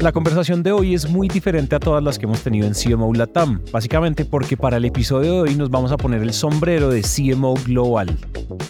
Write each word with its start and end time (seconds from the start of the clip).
La 0.00 0.12
conversación 0.12 0.62
de 0.62 0.72
hoy 0.72 0.94
es 0.94 1.10
muy 1.10 1.28
diferente 1.28 1.76
a 1.76 1.78
todas 1.78 2.02
las 2.02 2.18
que 2.18 2.24
hemos 2.24 2.42
tenido 2.42 2.66
en 2.66 2.72
CMO 2.72 3.12
Latam, 3.12 3.60
básicamente 3.70 4.24
porque 4.24 4.56
para 4.56 4.78
el 4.78 4.86
episodio 4.86 5.32
de 5.34 5.40
hoy 5.42 5.56
nos 5.56 5.68
vamos 5.68 5.92
a 5.92 5.98
poner 5.98 6.22
el 6.22 6.32
sombrero 6.32 6.88
de 6.88 7.02
CMO 7.02 7.52
Global. 7.66 8.16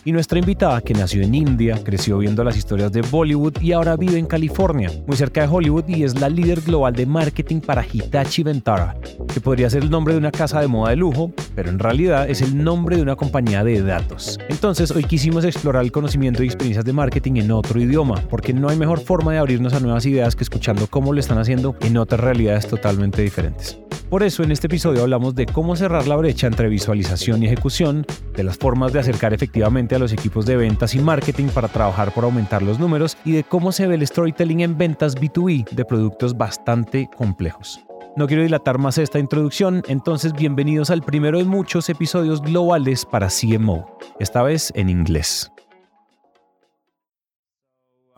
Y 0.05 0.11
nuestra 0.11 0.41
invitada, 0.41 0.81
que 0.81 0.93
nació 0.93 1.23
en 1.23 1.35
India, 1.35 1.79
creció 1.85 2.19
viendo 2.19 2.43
las 2.43 2.57
historias 2.57 2.91
de 2.91 3.03
Bollywood 3.03 3.61
y 3.61 3.73
ahora 3.73 3.97
vive 3.97 4.19
en 4.19 4.27
California, 4.27 4.91
muy 5.07 5.17
cerca 5.17 5.43
de 5.43 5.49
Hollywood, 5.49 5.85
y 5.87 6.03
es 6.03 6.21
la 6.21 6.29
líder 6.29 6.63
global 6.63 6.95
de 6.95 7.07
marketing 7.07 7.61
para 7.61 7.87
Hitachi 7.87 8.43
Ventara, 8.43 8.97
que 9.33 9.41
podría 9.41 9.71
ser 9.71 9.85
el 9.85 9.91
nombre 9.91 10.15
de 10.15 10.19
una 10.19 10.33
casa 10.33 10.61
de 10.61 10.67
moda 10.67 10.91
de 10.91 10.97
lujo, 10.97 11.33
pero 11.55 11.71
en 11.71 11.79
realidad 11.79 12.29
es 12.29 12.43
el 12.43 12.63
nombre 12.63 12.97
de 12.97 13.03
una 13.03 13.15
compañía 13.15 13.63
de 13.63 13.83
datos. 13.83 14.39
Entonces, 14.49 14.91
hoy 14.91 15.05
quisimos 15.05 15.45
explorar 15.45 15.85
el 15.85 15.93
conocimiento 15.93 16.43
y 16.43 16.47
experiencias 16.47 16.85
de 16.85 16.93
marketing 16.93 17.37
en 17.37 17.53
otro 17.53 17.81
idioma, 17.81 18.17
porque 18.29 18.53
no 18.53 18.69
hay 18.69 18.77
mejor 18.77 19.01
forma 19.01 19.33
de 19.33 19.39
abrirnos 19.39 19.75
a 19.75 19.81
nuevas 19.81 20.05
ideas 20.07 20.35
que 20.35 20.43
escuchando 20.43 20.87
cómo 20.89 21.13
están 21.21 21.39
haciendo 21.39 21.77
en 21.81 21.97
otras 21.97 22.21
realidades 22.21 22.67
totalmente 22.67 23.23
diferentes. 23.23 23.79
Por 24.11 24.25
eso 24.25 24.43
en 24.43 24.51
este 24.51 24.67
episodio 24.67 25.03
hablamos 25.03 25.37
de 25.37 25.47
cómo 25.47 25.77
cerrar 25.77 26.09
la 26.09 26.17
brecha 26.17 26.49
entre 26.49 26.69
visualización 26.69 27.43
y 27.43 27.47
ejecución, 27.47 28.05
de 28.35 28.43
las 28.43 28.59
formas 28.59 28.93
de 28.93 28.99
acercar 28.99 29.33
efectivamente 29.33 29.95
a 29.95 30.01
los 30.01 30.13
equipos 30.13 30.47
de 30.47 30.57
ventas 30.57 30.97
y 30.97 30.99
marketing 30.99 31.47
para 31.47 31.69
trabajar 31.69 32.13
por 32.13 32.25
aumentar 32.25 32.61
los 32.61 32.81
números 32.81 33.17
y 33.25 33.31
de 33.31 33.45
cómo 33.45 33.71
se 33.71 33.87
ve 33.87 33.95
el 33.95 34.05
storytelling 34.05 34.63
en 34.63 34.77
ventas 34.77 35.15
B2B 35.15 35.71
de 35.71 35.85
productos 35.85 36.37
bastante 36.37 37.09
complejos. 37.17 37.81
No 38.17 38.27
quiero 38.27 38.43
dilatar 38.43 38.79
más 38.79 38.99
esta 38.99 39.21
introducción, 39.21 39.85
entonces 39.87 40.33
bienvenidos 40.33 40.91
al 40.91 41.03
primero 41.03 41.39
de 41.39 41.45
muchos 41.45 41.89
episodios 41.89 42.43
globales 42.43 43.05
para 43.05 43.29
CMO, 43.29 43.97
esta 44.19 44.43
vez 44.43 44.73
en 44.75 44.91
inglés. 44.91 45.53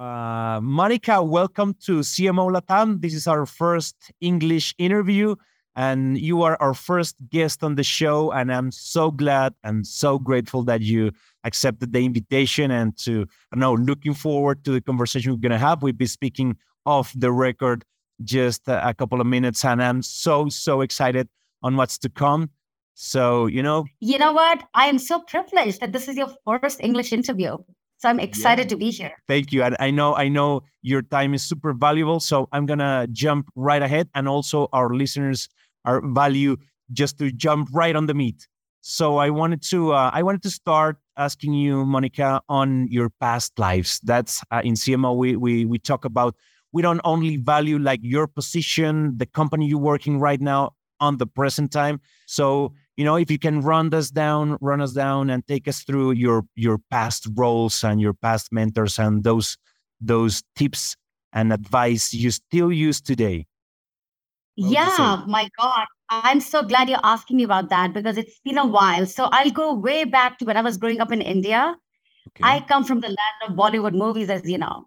Uh, 0.02 0.58
Monica, 0.60 1.22
welcome 1.22 1.74
to 1.74 2.00
CMO 2.00 2.50
Latam. 2.50 3.00
This 3.00 3.14
is 3.14 3.28
our 3.28 3.46
first 3.46 3.94
English 4.20 4.74
interview, 4.76 5.36
and 5.76 6.18
you 6.18 6.42
are 6.42 6.56
our 6.60 6.74
first 6.74 7.14
guest 7.30 7.62
on 7.62 7.76
the 7.76 7.84
show. 7.84 8.32
And 8.32 8.52
I'm 8.52 8.72
so 8.72 9.12
glad 9.12 9.54
and 9.62 9.86
so 9.86 10.18
grateful 10.18 10.64
that 10.64 10.80
you 10.80 11.12
accepted 11.44 11.92
the 11.92 12.04
invitation 12.04 12.72
and 12.72 12.96
to, 13.04 13.26
I 13.54 13.56
know, 13.56 13.74
looking 13.74 14.12
forward 14.12 14.64
to 14.64 14.72
the 14.72 14.80
conversation 14.80 15.30
we're 15.30 15.38
going 15.38 15.52
to 15.52 15.58
have. 15.58 15.84
We'll 15.84 15.92
be 15.92 16.06
speaking 16.06 16.56
off 16.84 17.12
the 17.14 17.30
record 17.30 17.84
just 18.24 18.62
a 18.66 18.92
couple 18.98 19.20
of 19.20 19.28
minutes, 19.28 19.64
and 19.64 19.80
I'm 19.80 20.02
so, 20.02 20.48
so 20.48 20.80
excited 20.80 21.28
on 21.62 21.76
what's 21.76 21.96
to 21.98 22.08
come. 22.08 22.50
So, 22.94 23.46
you 23.46 23.62
know. 23.62 23.84
You 24.00 24.18
know 24.18 24.32
what? 24.32 24.64
I 24.74 24.86
am 24.86 24.98
so 24.98 25.20
privileged 25.20 25.80
that 25.80 25.92
this 25.92 26.08
is 26.08 26.16
your 26.16 26.34
first 26.44 26.80
English 26.80 27.12
interview. 27.12 27.58
So 28.02 28.08
I'm 28.08 28.18
excited 28.18 28.64
yeah. 28.64 28.68
to 28.70 28.76
be 28.76 28.90
here. 28.90 29.12
Thank 29.28 29.52
you. 29.52 29.62
And 29.62 29.76
I 29.78 29.92
know 29.92 30.16
I 30.16 30.26
know 30.26 30.64
your 30.82 31.02
time 31.02 31.34
is 31.34 31.44
super 31.44 31.72
valuable. 31.72 32.18
So 32.18 32.48
I'm 32.50 32.66
gonna 32.66 33.06
jump 33.12 33.46
right 33.54 33.80
ahead. 33.80 34.08
And 34.16 34.28
also 34.28 34.68
our 34.72 34.92
listeners 34.92 35.48
are 35.84 36.02
value 36.04 36.56
just 36.92 37.16
to 37.18 37.30
jump 37.30 37.68
right 37.72 37.94
on 37.94 38.06
the 38.06 38.14
meat. 38.14 38.48
So 38.80 39.18
I 39.18 39.30
wanted 39.30 39.62
to 39.70 39.92
uh, 39.92 40.10
I 40.12 40.24
wanted 40.24 40.42
to 40.42 40.50
start 40.50 40.96
asking 41.16 41.54
you, 41.54 41.86
Monica, 41.86 42.42
on 42.48 42.88
your 42.88 43.08
past 43.08 43.56
lives. 43.60 44.00
That's 44.02 44.42
uh, 44.50 44.62
in 44.64 44.74
CMO 44.74 45.16
we 45.16 45.36
we 45.36 45.64
we 45.64 45.78
talk 45.78 46.04
about. 46.04 46.34
We 46.72 46.82
don't 46.82 47.02
only 47.04 47.36
value 47.36 47.78
like 47.78 48.00
your 48.02 48.26
position, 48.26 49.16
the 49.16 49.26
company 49.26 49.66
you're 49.66 49.78
working 49.78 50.18
right 50.18 50.40
now 50.40 50.72
on 50.98 51.18
the 51.18 51.26
present 51.26 51.70
time. 51.70 52.00
So 52.26 52.72
you 52.96 53.04
know 53.04 53.16
if 53.16 53.30
you 53.30 53.38
can 53.38 53.60
run 53.60 53.92
us 53.94 54.10
down 54.10 54.56
run 54.60 54.80
us 54.80 54.92
down 54.92 55.30
and 55.30 55.46
take 55.46 55.66
us 55.68 55.82
through 55.82 56.12
your 56.12 56.44
your 56.54 56.78
past 56.90 57.26
roles 57.34 57.82
and 57.84 58.00
your 58.00 58.12
past 58.12 58.52
mentors 58.52 58.98
and 58.98 59.24
those 59.24 59.56
those 60.00 60.42
tips 60.56 60.96
and 61.32 61.52
advice 61.52 62.12
you 62.12 62.30
still 62.30 62.70
use 62.70 63.00
today 63.00 63.46
yeah 64.56 65.22
my 65.26 65.48
god 65.58 65.86
i'm 66.10 66.40
so 66.40 66.62
glad 66.62 66.88
you're 66.88 67.00
asking 67.02 67.38
me 67.38 67.42
about 67.42 67.70
that 67.70 67.92
because 67.92 68.18
it's 68.18 68.38
been 68.44 68.58
a 68.58 68.66
while 68.66 69.06
so 69.06 69.24
i'll 69.32 69.50
go 69.50 69.72
way 69.72 70.04
back 70.04 70.38
to 70.38 70.44
when 70.44 70.56
i 70.56 70.62
was 70.62 70.76
growing 70.76 71.00
up 71.00 71.10
in 71.10 71.22
india 71.22 71.74
okay. 72.28 72.42
i 72.42 72.60
come 72.60 72.84
from 72.84 73.00
the 73.00 73.08
land 73.08 73.48
of 73.48 73.56
bollywood 73.56 73.94
movies 73.94 74.28
as 74.28 74.48
you 74.48 74.58
know 74.58 74.86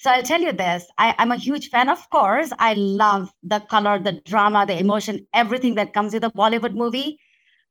so 0.00 0.12
I'll 0.12 0.22
tell 0.22 0.40
you 0.40 0.52
this 0.52 0.86
I, 0.96 1.12
am 1.18 1.32
a 1.32 1.36
huge 1.36 1.70
fan, 1.70 1.88
of 1.88 2.08
course. 2.10 2.52
I 2.60 2.74
love 2.74 3.32
the 3.42 3.58
color, 3.58 3.98
the 3.98 4.12
drama, 4.12 4.64
the 4.64 4.78
emotion, 4.78 5.26
everything 5.34 5.74
that 5.74 5.92
comes 5.92 6.14
with 6.14 6.22
a 6.22 6.30
Bollywood 6.30 6.74
movie. 6.74 7.18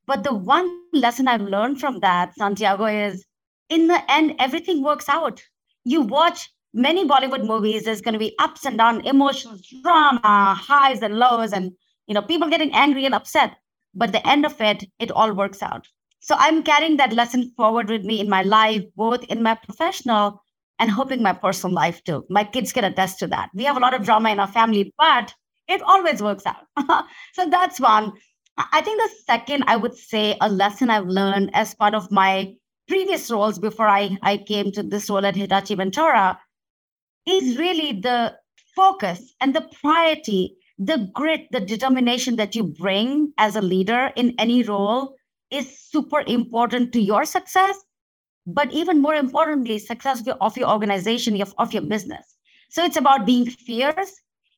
But 0.08 0.24
the 0.24 0.34
one 0.34 0.70
lesson 0.94 1.28
I've 1.28 1.42
learned 1.42 1.80
from 1.80 2.00
that, 2.00 2.34
Santiago, 2.36 2.86
is 2.86 3.26
in 3.70 3.88
the 3.88 4.02
end, 4.10 4.36
everything 4.40 4.82
works 4.82 5.10
out. 5.10 5.44
You 5.84 6.02
watch 6.02 6.50
many 6.74 7.06
Bollywood 7.06 7.46
movies, 7.46 7.84
there's 7.84 8.02
going 8.02 8.14
to 8.14 8.20
be 8.20 8.36
ups 8.40 8.66
and 8.66 8.78
downs, 8.78 9.06
emotions, 9.06 9.68
drama, 9.84 10.56
highs 10.58 11.02
and 11.02 11.20
lows, 11.20 11.52
and 11.52 11.72
you 12.08 12.14
know, 12.14 12.22
people 12.22 12.50
getting 12.50 12.74
angry 12.74 13.06
and 13.06 13.14
upset. 13.14 13.58
But 13.94 14.14
the 14.14 14.26
end 14.28 14.46
of 14.46 14.60
it, 14.62 14.86
it 15.00 15.12
all 15.12 15.34
works 15.34 15.62
out. 15.62 15.88
So 16.20 16.36
I'm 16.38 16.64
carrying 16.64 16.98
that 16.98 17.14
lesson 17.14 17.52
forward 17.56 17.90
with 17.90 18.04
me 18.04 18.20
in 18.20 18.30
my 18.30 18.44
life, 18.44 18.84
both 18.96 19.24
in 19.26 19.44
my 19.44 19.56
professional 19.56 20.42
and 20.80 20.92
hoping 20.92 21.22
my 21.22 21.34
personal 21.34 21.74
life 21.74 22.04
too. 22.04 22.26
My 22.30 22.44
kids 22.44 22.72
can 22.72 22.84
attest 22.84 23.20
to 23.20 23.28
that. 23.28 23.50
We 23.54 23.64
have 23.64 23.78
a 23.78 23.80
lot 23.80 23.94
of 23.94 24.04
drama 24.04 24.30
in 24.30 24.40
our 24.40 24.48
family, 24.48 24.94
but 24.98 25.34
it 25.68 25.82
always 25.82 26.22
works 26.22 26.44
out. 26.46 27.06
so 27.34 27.50
that's 27.50 27.80
one. 27.80 28.14
I 28.58 28.82
think 28.82 29.00
the 29.00 29.10
second, 29.26 29.66
I 29.68 29.76
would 29.76 29.96
say, 29.96 30.36
a 30.42 30.50
lesson 30.50 30.90
I've 30.90 31.08
learned 31.08 31.52
as 31.54 31.76
part 31.76 31.94
of 31.94 32.12
my 32.12 32.56
previous 32.88 33.30
roles 33.30 33.60
before 33.60 33.88
I, 33.88 34.18
I 34.24 34.38
came 34.38 34.72
to 34.72 34.84
this 34.84 35.10
role 35.10 35.26
at 35.26 35.36
Hitachi 35.36 35.76
Vantara 35.76 36.38
is 37.28 37.58
really 37.58 38.00
the 38.02 38.36
focus 38.76 39.34
and 39.42 39.54
the 39.54 39.70
priority, 39.82 40.56
the 40.80 41.10
grit, 41.14 41.48
the 41.52 41.60
determination 41.60 42.38
that 42.38 42.56
you 42.56 42.64
bring 42.64 43.34
as 43.38 43.56
a 43.56 43.62
leader 43.62 44.12
in 44.16 44.34
any 44.40 44.64
role 44.64 45.16
is 45.52 45.80
super 45.80 46.24
important 46.28 46.94
to 46.94 47.02
your 47.02 47.26
success, 47.26 47.78
but 48.46 48.72
even 48.72 49.02
more 49.02 49.16
importantly, 49.16 49.78
success 49.78 50.24
of 50.42 50.58
your, 50.58 50.70
organization, 50.70 51.42
of 51.58 51.74
your 51.74 51.84
business. 51.84 52.38
So 52.70 52.84
it's 52.84 52.98
about 52.98 53.26
being 53.26 53.46
fierce. 53.46 54.14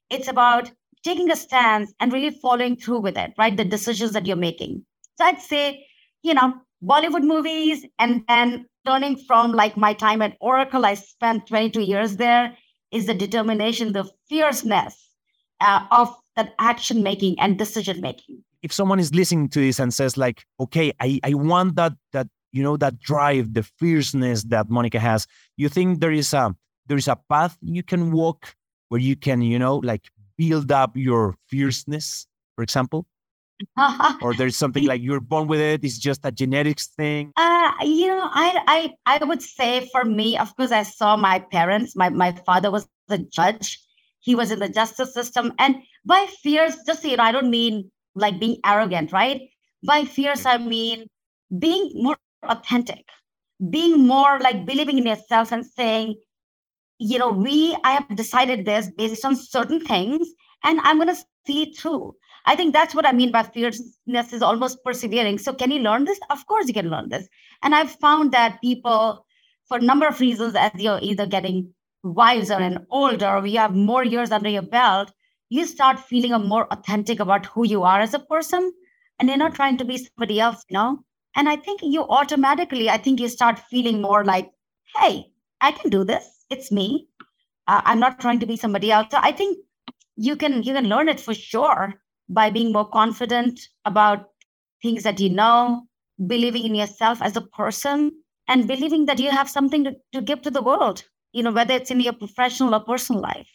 It's 0.09 0.27
about 0.27 0.71
taking 1.03 1.31
a 1.31 1.35
stance 1.35 1.93
and 1.99 2.11
really 2.11 2.31
following 2.31 2.75
through 2.75 2.99
with 2.99 3.17
it, 3.17 3.33
right? 3.37 3.55
The 3.55 3.65
decisions 3.65 4.11
that 4.13 4.25
you're 4.25 4.35
making. 4.35 4.83
So 5.17 5.25
I'd 5.25 5.41
say, 5.41 5.85
you 6.23 6.33
know, 6.33 6.53
Bollywood 6.83 7.23
movies 7.23 7.85
and 7.97 8.23
then 8.27 8.65
turning 8.85 9.17
from 9.17 9.51
like 9.51 9.77
my 9.77 9.93
time 9.93 10.21
at 10.21 10.37
Oracle, 10.39 10.85
I 10.85 10.93
spent 10.93 11.47
22 11.47 11.81
years 11.81 12.17
there, 12.17 12.55
is 12.91 13.05
the 13.05 13.13
determination, 13.13 13.93
the 13.93 14.09
fierceness 14.27 14.95
uh, 15.61 15.85
of 15.91 16.13
that 16.35 16.53
action 16.59 17.03
making 17.03 17.39
and 17.39 17.57
decision 17.57 18.01
making. 18.01 18.43
If 18.61 18.73
someone 18.73 18.99
is 18.99 19.13
listening 19.13 19.49
to 19.49 19.59
this 19.59 19.79
and 19.79 19.93
says 19.93 20.17
like, 20.17 20.43
okay, 20.59 20.91
I, 20.99 21.19
I 21.23 21.33
want 21.33 21.75
that, 21.75 21.93
that, 22.13 22.27
you 22.51 22.63
know, 22.63 22.77
that 22.77 22.99
drive, 22.99 23.53
the 23.53 23.63
fierceness 23.63 24.43
that 24.45 24.69
Monica 24.69 24.99
has, 24.99 25.27
you 25.55 25.69
think 25.69 25.99
there 25.99 26.11
is 26.11 26.33
a, 26.33 26.55
there 26.87 26.97
is 26.97 27.07
a 27.07 27.17
path 27.29 27.57
you 27.61 27.83
can 27.83 28.11
walk 28.11 28.55
where 28.89 28.99
you 28.99 29.15
can, 29.15 29.41
you 29.41 29.59
know, 29.59 29.77
like 29.77 30.09
build 30.39 30.71
up 30.71 30.95
your 30.95 31.35
fierceness, 31.51 32.25
for 32.55 32.63
example? 32.63 33.05
or 34.21 34.33
there's 34.35 34.55
something 34.55 34.85
like 34.85 35.01
you're 35.01 35.19
born 35.19 35.45
with 35.45 35.59
it 35.59 35.83
it's 35.83 35.97
just 35.97 36.21
a 36.23 36.31
genetics 36.31 36.87
thing. 36.95 37.33
Uh 37.35 37.71
you 37.83 38.07
know 38.07 38.29
i 38.31 38.47
i 38.67 39.17
i 39.19 39.25
would 39.25 39.41
say 39.41 39.85
for 39.91 40.05
me 40.05 40.37
of 40.37 40.55
course 40.55 40.71
i 40.71 40.81
saw 40.81 41.17
my 41.17 41.39
parents 41.51 41.93
my 41.93 42.07
my 42.07 42.31
father 42.45 42.71
was 42.71 42.87
the 43.09 43.17
judge. 43.17 43.77
He 44.21 44.33
was 44.33 44.51
in 44.51 44.59
the 44.59 44.69
justice 44.69 45.13
system 45.13 45.51
and 45.59 45.75
by 46.05 46.25
fierce 46.41 46.77
just 46.87 47.03
you 47.03 47.17
know 47.17 47.23
i 47.23 47.33
don't 47.33 47.49
mean 47.49 47.91
like 48.15 48.39
being 48.39 48.57
arrogant 48.65 49.11
right? 49.11 49.41
By 49.83 50.05
fierce 50.05 50.45
i 50.45 50.57
mean 50.57 51.07
being 51.59 51.91
more 51.95 52.17
authentic 52.43 53.03
being 53.69 54.07
more 54.07 54.39
like 54.39 54.65
believing 54.65 54.97
in 54.97 55.05
yourself 55.05 55.51
and 55.51 55.65
saying 55.65 56.15
you 56.99 57.17
know, 57.17 57.29
we, 57.29 57.75
I 57.83 57.93
have 57.93 58.15
decided 58.15 58.65
this 58.65 58.89
based 58.97 59.25
on 59.25 59.35
certain 59.35 59.79
things, 59.79 60.27
and 60.63 60.79
I'm 60.83 60.97
going 60.97 61.13
to 61.13 61.21
see 61.47 61.63
it 61.63 61.77
through. 61.77 62.15
I 62.45 62.55
think 62.55 62.73
that's 62.73 62.93
what 62.93 63.05
I 63.05 63.11
mean 63.11 63.31
by 63.31 63.43
fierceness 63.43 64.33
is 64.33 64.41
almost 64.41 64.83
persevering. 64.83 65.37
So, 65.37 65.53
can 65.53 65.71
you 65.71 65.79
learn 65.79 66.05
this? 66.05 66.19
Of 66.29 66.45
course, 66.45 66.67
you 66.67 66.73
can 66.73 66.89
learn 66.89 67.09
this. 67.09 67.27
And 67.63 67.73
I've 67.73 67.91
found 67.91 68.31
that 68.33 68.61
people, 68.61 69.25
for 69.67 69.77
a 69.77 69.81
number 69.81 70.07
of 70.07 70.19
reasons, 70.19 70.55
as 70.55 70.71
you're 70.75 70.99
either 71.01 71.25
getting 71.25 71.73
wiser 72.03 72.53
and 72.53 72.85
older, 72.89 73.27
or 73.27 73.45
you 73.45 73.59
have 73.59 73.75
more 73.75 74.03
years 74.03 74.31
under 74.31 74.49
your 74.49 74.61
belt, 74.61 75.11
you 75.49 75.65
start 75.65 75.99
feeling 75.99 76.33
a 76.33 76.39
more 76.39 76.67
authentic 76.71 77.19
about 77.19 77.45
who 77.47 77.65
you 77.65 77.83
are 77.83 77.99
as 77.99 78.13
a 78.13 78.19
person 78.19 78.71
and 79.19 79.27
you're 79.27 79.37
not 79.37 79.55
trying 79.55 79.77
to 79.77 79.85
be 79.85 79.97
somebody 79.97 80.39
else, 80.39 80.63
you 80.69 80.75
know? 80.75 80.99
And 81.35 81.49
I 81.49 81.55
think 81.55 81.81
you 81.83 82.03
automatically, 82.03 82.89
I 82.89 82.97
think 82.97 83.19
you 83.19 83.27
start 83.27 83.59
feeling 83.59 84.01
more 84.01 84.23
like, 84.23 84.49
hey, 84.95 85.31
I 85.61 85.71
can 85.71 85.89
do 85.89 86.03
this. 86.03 86.38
It's 86.49 86.71
me. 86.71 87.07
Uh, 87.67 87.81
I'm 87.85 87.99
not 87.99 88.19
trying 88.19 88.39
to 88.39 88.45
be 88.45 88.57
somebody 88.57 88.91
else. 88.91 89.07
So 89.11 89.19
I 89.21 89.31
think 89.31 89.57
you 90.15 90.35
can 90.35 90.63
you 90.63 90.73
can 90.73 90.87
learn 90.87 91.07
it 91.07 91.19
for 91.19 91.33
sure 91.33 91.93
by 92.27 92.49
being 92.49 92.71
more 92.71 92.89
confident 92.89 93.59
about 93.85 94.29
things 94.81 95.03
that 95.03 95.19
you 95.19 95.29
know, 95.29 95.83
believing 96.27 96.65
in 96.65 96.75
yourself 96.75 97.21
as 97.21 97.35
a 97.35 97.41
person, 97.41 98.11
and 98.47 98.67
believing 98.67 99.05
that 99.05 99.19
you 99.19 99.29
have 99.29 99.49
something 99.49 99.83
to, 99.83 99.95
to 100.11 100.21
give 100.21 100.41
to 100.41 100.51
the 100.51 100.61
world, 100.61 101.03
you 101.33 101.43
know, 101.43 101.51
whether 101.51 101.73
it's 101.73 101.91
in 101.91 101.99
your 101.99 102.13
professional 102.13 102.73
or 102.75 102.79
personal 102.79 103.21
life. 103.21 103.49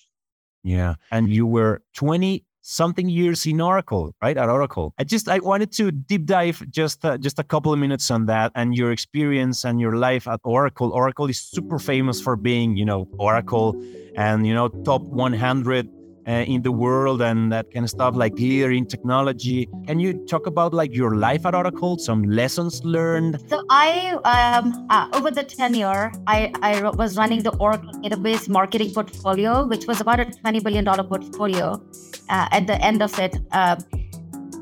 Yeah. 0.62 0.94
And 1.10 1.28
you 1.28 1.46
were 1.46 1.82
20 1.94 2.44
something 2.64 3.08
years 3.08 3.46
in 3.46 3.60
Oracle, 3.60 4.14
right? 4.22 4.36
At 4.36 4.48
Oracle. 4.48 4.94
I 4.98 5.04
just 5.04 5.28
I 5.28 5.38
wanted 5.38 5.70
to 5.72 5.92
deep 5.92 6.24
dive 6.24 6.64
just 6.70 7.04
uh, 7.04 7.18
just 7.18 7.38
a 7.38 7.44
couple 7.44 7.72
of 7.72 7.78
minutes 7.78 8.10
on 8.10 8.26
that 8.26 8.52
and 8.54 8.74
your 8.74 8.90
experience 8.90 9.64
and 9.64 9.80
your 9.80 9.96
life 9.96 10.26
at 10.26 10.40
Oracle. 10.42 10.90
Oracle 10.90 11.26
is 11.28 11.38
super 11.38 11.78
famous 11.78 12.20
for 12.20 12.36
being, 12.36 12.76
you 12.76 12.84
know, 12.84 13.06
Oracle 13.18 13.76
and 14.16 14.46
you 14.46 14.54
know 14.54 14.68
top 14.68 15.02
100 15.02 15.88
uh, 16.26 16.44
in 16.46 16.62
the 16.62 16.72
world 16.72 17.22
and 17.22 17.52
that 17.52 17.70
kind 17.72 17.84
of 17.84 17.90
stuff, 17.90 18.14
like 18.16 18.34
leader 18.34 18.70
in 18.70 18.86
technology. 18.86 19.68
Can 19.86 19.98
you 19.98 20.12
talk 20.26 20.46
about 20.46 20.74
like 20.74 20.94
your 20.94 21.16
life 21.16 21.46
at 21.46 21.54
Oracle, 21.54 21.98
some 21.98 22.22
lessons 22.22 22.84
learned? 22.84 23.42
So 23.48 23.64
I, 23.70 24.18
um, 24.24 24.86
uh, 24.90 25.08
over 25.12 25.30
the 25.30 25.44
tenure, 25.44 26.12
I, 26.26 26.52
I 26.62 26.90
was 26.90 27.16
running 27.16 27.42
the 27.42 27.54
Oracle 27.56 27.92
database 27.92 28.48
marketing 28.48 28.92
portfolio, 28.92 29.66
which 29.66 29.86
was 29.86 30.00
about 30.00 30.20
a 30.20 30.26
$20 30.26 30.62
billion 30.62 30.84
portfolio. 30.84 31.82
Uh, 32.28 32.48
at 32.50 32.66
the 32.66 32.82
end 32.82 33.02
of 33.02 33.18
it, 33.18 33.36
uh, 33.52 33.76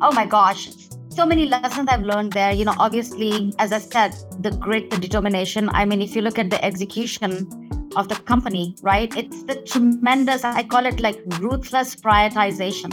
oh 0.00 0.12
my 0.12 0.26
gosh, 0.26 0.68
so 1.10 1.26
many 1.26 1.46
lessons 1.46 1.88
I've 1.88 2.02
learned 2.02 2.32
there. 2.32 2.52
You 2.52 2.64
know, 2.64 2.74
obviously, 2.78 3.52
as 3.58 3.72
I 3.72 3.78
said, 3.78 4.14
the 4.40 4.50
grit, 4.50 4.90
the 4.90 4.98
determination. 4.98 5.68
I 5.70 5.84
mean, 5.84 6.00
if 6.00 6.16
you 6.16 6.22
look 6.22 6.38
at 6.38 6.50
the 6.50 6.62
execution, 6.64 7.70
of 7.96 8.08
the 8.08 8.14
company, 8.14 8.74
right? 8.82 9.14
It's 9.16 9.42
the 9.44 9.56
tremendous, 9.62 10.44
I 10.44 10.62
call 10.62 10.86
it 10.86 11.00
like 11.00 11.20
ruthless 11.38 11.94
prioritization. 11.96 12.92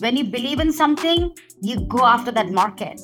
When 0.00 0.16
you 0.16 0.24
believe 0.24 0.60
in 0.60 0.72
something, 0.72 1.34
you 1.60 1.80
go 1.88 2.04
after 2.04 2.30
that 2.32 2.50
market 2.50 3.00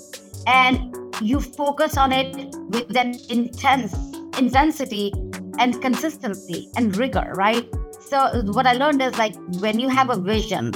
and 0.47 0.95
you 1.21 1.41
focus 1.41 1.97
on 1.97 2.13
it 2.13 2.35
with 2.69 2.97
an 2.97 3.17
intense 3.31 3.95
intensity 4.39 5.13
and 5.59 5.81
consistency 5.81 6.69
and 6.77 6.97
rigor, 6.97 7.33
right? 7.35 7.69
So 8.01 8.43
what 8.53 8.67
I 8.67 8.73
learned 8.75 9.03
is 9.03 9.17
like 9.19 9.35
when 9.61 9.79
you 9.79 9.89
have 9.89 10.11
a 10.11 10.17
vision 10.17 10.73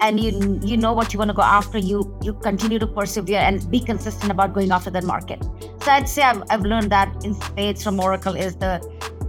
and 0.00 0.18
you 0.18 0.60
you 0.64 0.76
know 0.76 0.92
what 0.92 1.12
you 1.12 1.18
want 1.18 1.28
to 1.28 1.34
go 1.34 1.42
after, 1.42 1.78
you 1.78 2.18
you 2.22 2.34
continue 2.34 2.78
to 2.78 2.86
persevere 2.86 3.38
and 3.38 3.70
be 3.70 3.78
consistent 3.78 4.32
about 4.32 4.52
going 4.52 4.72
after 4.72 4.90
that 4.90 5.04
market. 5.04 5.44
So 5.82 5.90
I'd 5.90 6.08
say 6.08 6.22
I've, 6.22 6.42
I've 6.50 6.62
learned 6.62 6.90
that 6.90 7.24
in 7.24 7.34
spades 7.34 7.84
from 7.84 8.00
Oracle 8.00 8.34
is 8.34 8.56
the 8.56 8.80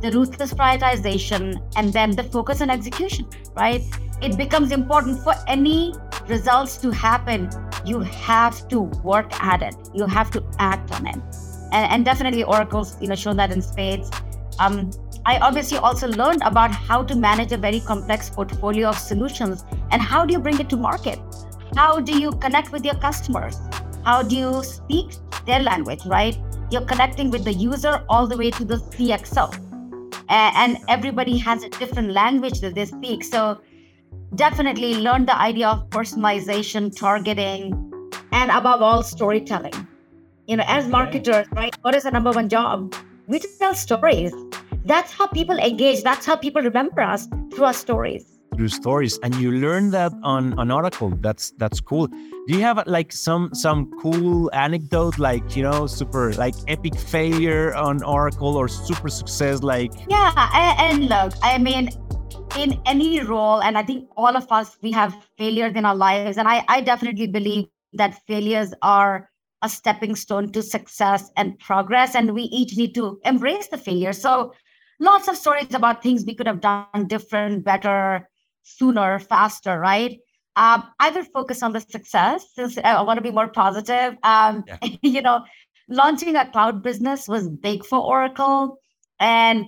the 0.04 0.12
ruthless 0.12 0.54
prioritization, 0.54 1.64
and 1.78 1.94
then 1.94 2.12
the 2.12 2.24
focus 2.24 2.62
on 2.62 2.70
execution, 2.70 3.26
right? 3.56 3.82
It 4.22 4.38
becomes 4.38 4.74
important 4.74 5.20
for 5.24 5.34
any 5.48 5.96
results 6.28 6.76
to 6.80 6.92
happen. 6.92 7.50
You 7.86 8.02
have 8.02 8.68
to 8.68 8.82
work 8.82 9.34
at 9.42 9.62
it. 9.62 9.76
You 9.94 10.06
have 10.06 10.30
to 10.32 10.44
act 10.60 10.92
on 10.92 11.08
it. 11.08 11.16
And, 11.72 11.92
and 11.92 12.06
definitely 12.06 12.44
Oracle's, 12.44 13.02
you 13.02 13.08
know, 13.08 13.16
shown 13.16 13.38
that 13.38 13.52
in 13.52 13.62
spades. 13.62 14.12
Um, 14.60 14.92
I 15.26 15.38
obviously 15.38 15.78
also 15.78 16.10
learned 16.10 16.42
about 16.44 16.72
how 16.72 17.02
to 17.04 17.16
manage 17.16 17.54
a 17.54 17.58
very 17.58 17.80
complex 17.80 18.30
portfolio 18.30 18.90
of 18.90 18.98
solutions 18.98 19.64
and 19.92 20.02
how 20.02 20.26
do 20.26 20.34
you 20.34 20.40
bring 20.40 20.60
it 20.60 20.70
to 20.72 20.76
market? 20.76 21.18
How 21.78 22.02
do 22.02 22.20
you 22.20 22.32
connect 22.34 22.74
with 22.74 22.84
your 22.84 22.96
customers? 22.96 23.58
How 24.04 24.22
do 24.22 24.36
you 24.36 24.64
speak 24.64 25.14
their 25.46 25.62
language, 25.62 26.06
right? 26.06 26.38
You're 26.72 26.86
connecting 26.86 27.32
with 27.32 27.46
the 27.46 27.54
user 27.54 28.04
all 28.10 28.28
the 28.28 28.36
way 28.36 28.52
to 28.52 28.66
the 28.66 28.76
CXO 28.76 29.73
and 30.30 30.78
everybody 30.88 31.38
has 31.38 31.64
a 31.64 31.70
different 31.70 32.12
language 32.12 32.62
that 32.62 32.76
they 32.76 32.86
speak. 32.86 33.24
So 33.24 33.62
definitely 34.36 34.96
learn 34.96 35.26
the 35.26 35.38
idea 35.38 35.68
of 35.68 35.90
personalization, 35.90 36.96
targeting, 36.96 38.12
and 38.32 38.52
above 38.52 38.82
all, 38.82 39.04
storytelling. 39.04 39.88
You 40.48 40.58
know, 40.58 40.66
as 40.68 40.88
marketers, 40.88 41.48
right? 41.52 41.76
What 41.82 41.96
is 41.96 42.04
the 42.04 42.12
number 42.12 42.32
one 42.32 42.50
job? 42.50 42.94
We 43.28 43.40
tell 43.40 43.76
stories. 43.76 44.34
That's 44.86 45.12
how 45.14 45.28
people 45.28 45.58
engage. 45.58 46.04
That's 46.04 46.26
how 46.26 46.36
people 46.36 46.62
remember 46.62 47.02
us 47.02 47.28
through 47.52 47.66
our 47.66 47.74
stories 47.74 48.33
through 48.56 48.70
stories 48.70 49.20
and 49.24 49.36
you 49.36 49.52
learn 49.52 49.92
that 49.92 50.12
on 50.24 50.58
an 50.60 50.72
Oracle 50.72 51.10
that's 51.22 51.52
that's 51.58 51.80
cool. 51.80 52.08
Do 52.08 52.54
you 52.54 52.62
have 52.62 52.82
like 52.88 53.12
some 53.12 53.54
some 53.54 53.92
cool 54.02 54.50
anecdote 54.54 55.18
like 55.18 55.56
you 55.56 55.64
know 55.64 55.88
super 55.88 56.34
like 56.34 56.56
epic 56.68 56.96
failure 56.96 57.74
on 57.76 58.04
oracle 58.04 58.58
or 58.58 58.68
super 58.68 59.10
success 59.10 59.64
like 59.64 59.92
yeah 60.10 60.76
and 60.80 61.08
look 61.08 61.34
i 61.42 61.58
mean 61.58 61.90
in 62.58 62.80
any 62.86 63.22
role 63.22 63.62
and 63.62 63.78
i 63.78 63.84
think 63.84 64.10
all 64.18 64.36
of 64.36 64.46
us 64.52 64.78
we 64.82 64.92
have 64.92 65.16
failures 65.38 65.74
in 65.76 65.86
our 65.86 65.96
lives 65.96 66.38
and 66.38 66.48
i 66.48 66.64
i 66.68 66.82
definitely 66.82 67.28
believe 67.28 67.66
that 67.94 68.20
failures 68.28 68.74
are 68.82 69.30
a 69.64 69.70
stepping 69.70 70.16
stone 70.16 70.52
to 70.52 70.62
success 70.62 71.32
and 71.38 71.58
progress 71.58 72.16
and 72.16 72.34
we 72.34 72.44
each 72.44 72.78
need 72.78 72.94
to 72.94 73.20
embrace 73.24 73.68
the 73.70 73.78
failure. 73.78 74.14
So 74.14 74.54
lots 75.00 75.28
of 75.30 75.38
stories 75.38 75.74
about 75.74 76.04
things 76.04 76.26
we 76.26 76.36
could 76.36 76.48
have 76.48 76.60
done 76.60 77.08
different 77.08 77.64
better 77.64 78.30
sooner, 78.64 79.20
faster, 79.20 79.80
right? 79.80 80.20
Um, 80.56 80.84
I 81.00 81.10
will 81.10 81.24
focus 81.26 81.64
on 81.64 81.74
the 81.74 81.80
success 81.80 82.46
since 82.54 82.78
I 82.78 83.02
want 83.02 83.18
to 83.18 83.24
be 83.24 83.32
more 83.32 83.48
positive. 83.48 84.16
Um, 84.24 84.64
yeah. 84.68 84.78
you 85.02 85.22
know, 85.22 85.44
launching 85.90 86.36
a 86.36 86.50
cloud 86.52 86.84
business 86.84 87.28
was 87.28 87.50
big 87.50 87.86
for 87.86 88.00
Oracle, 88.00 88.78
and 89.20 89.66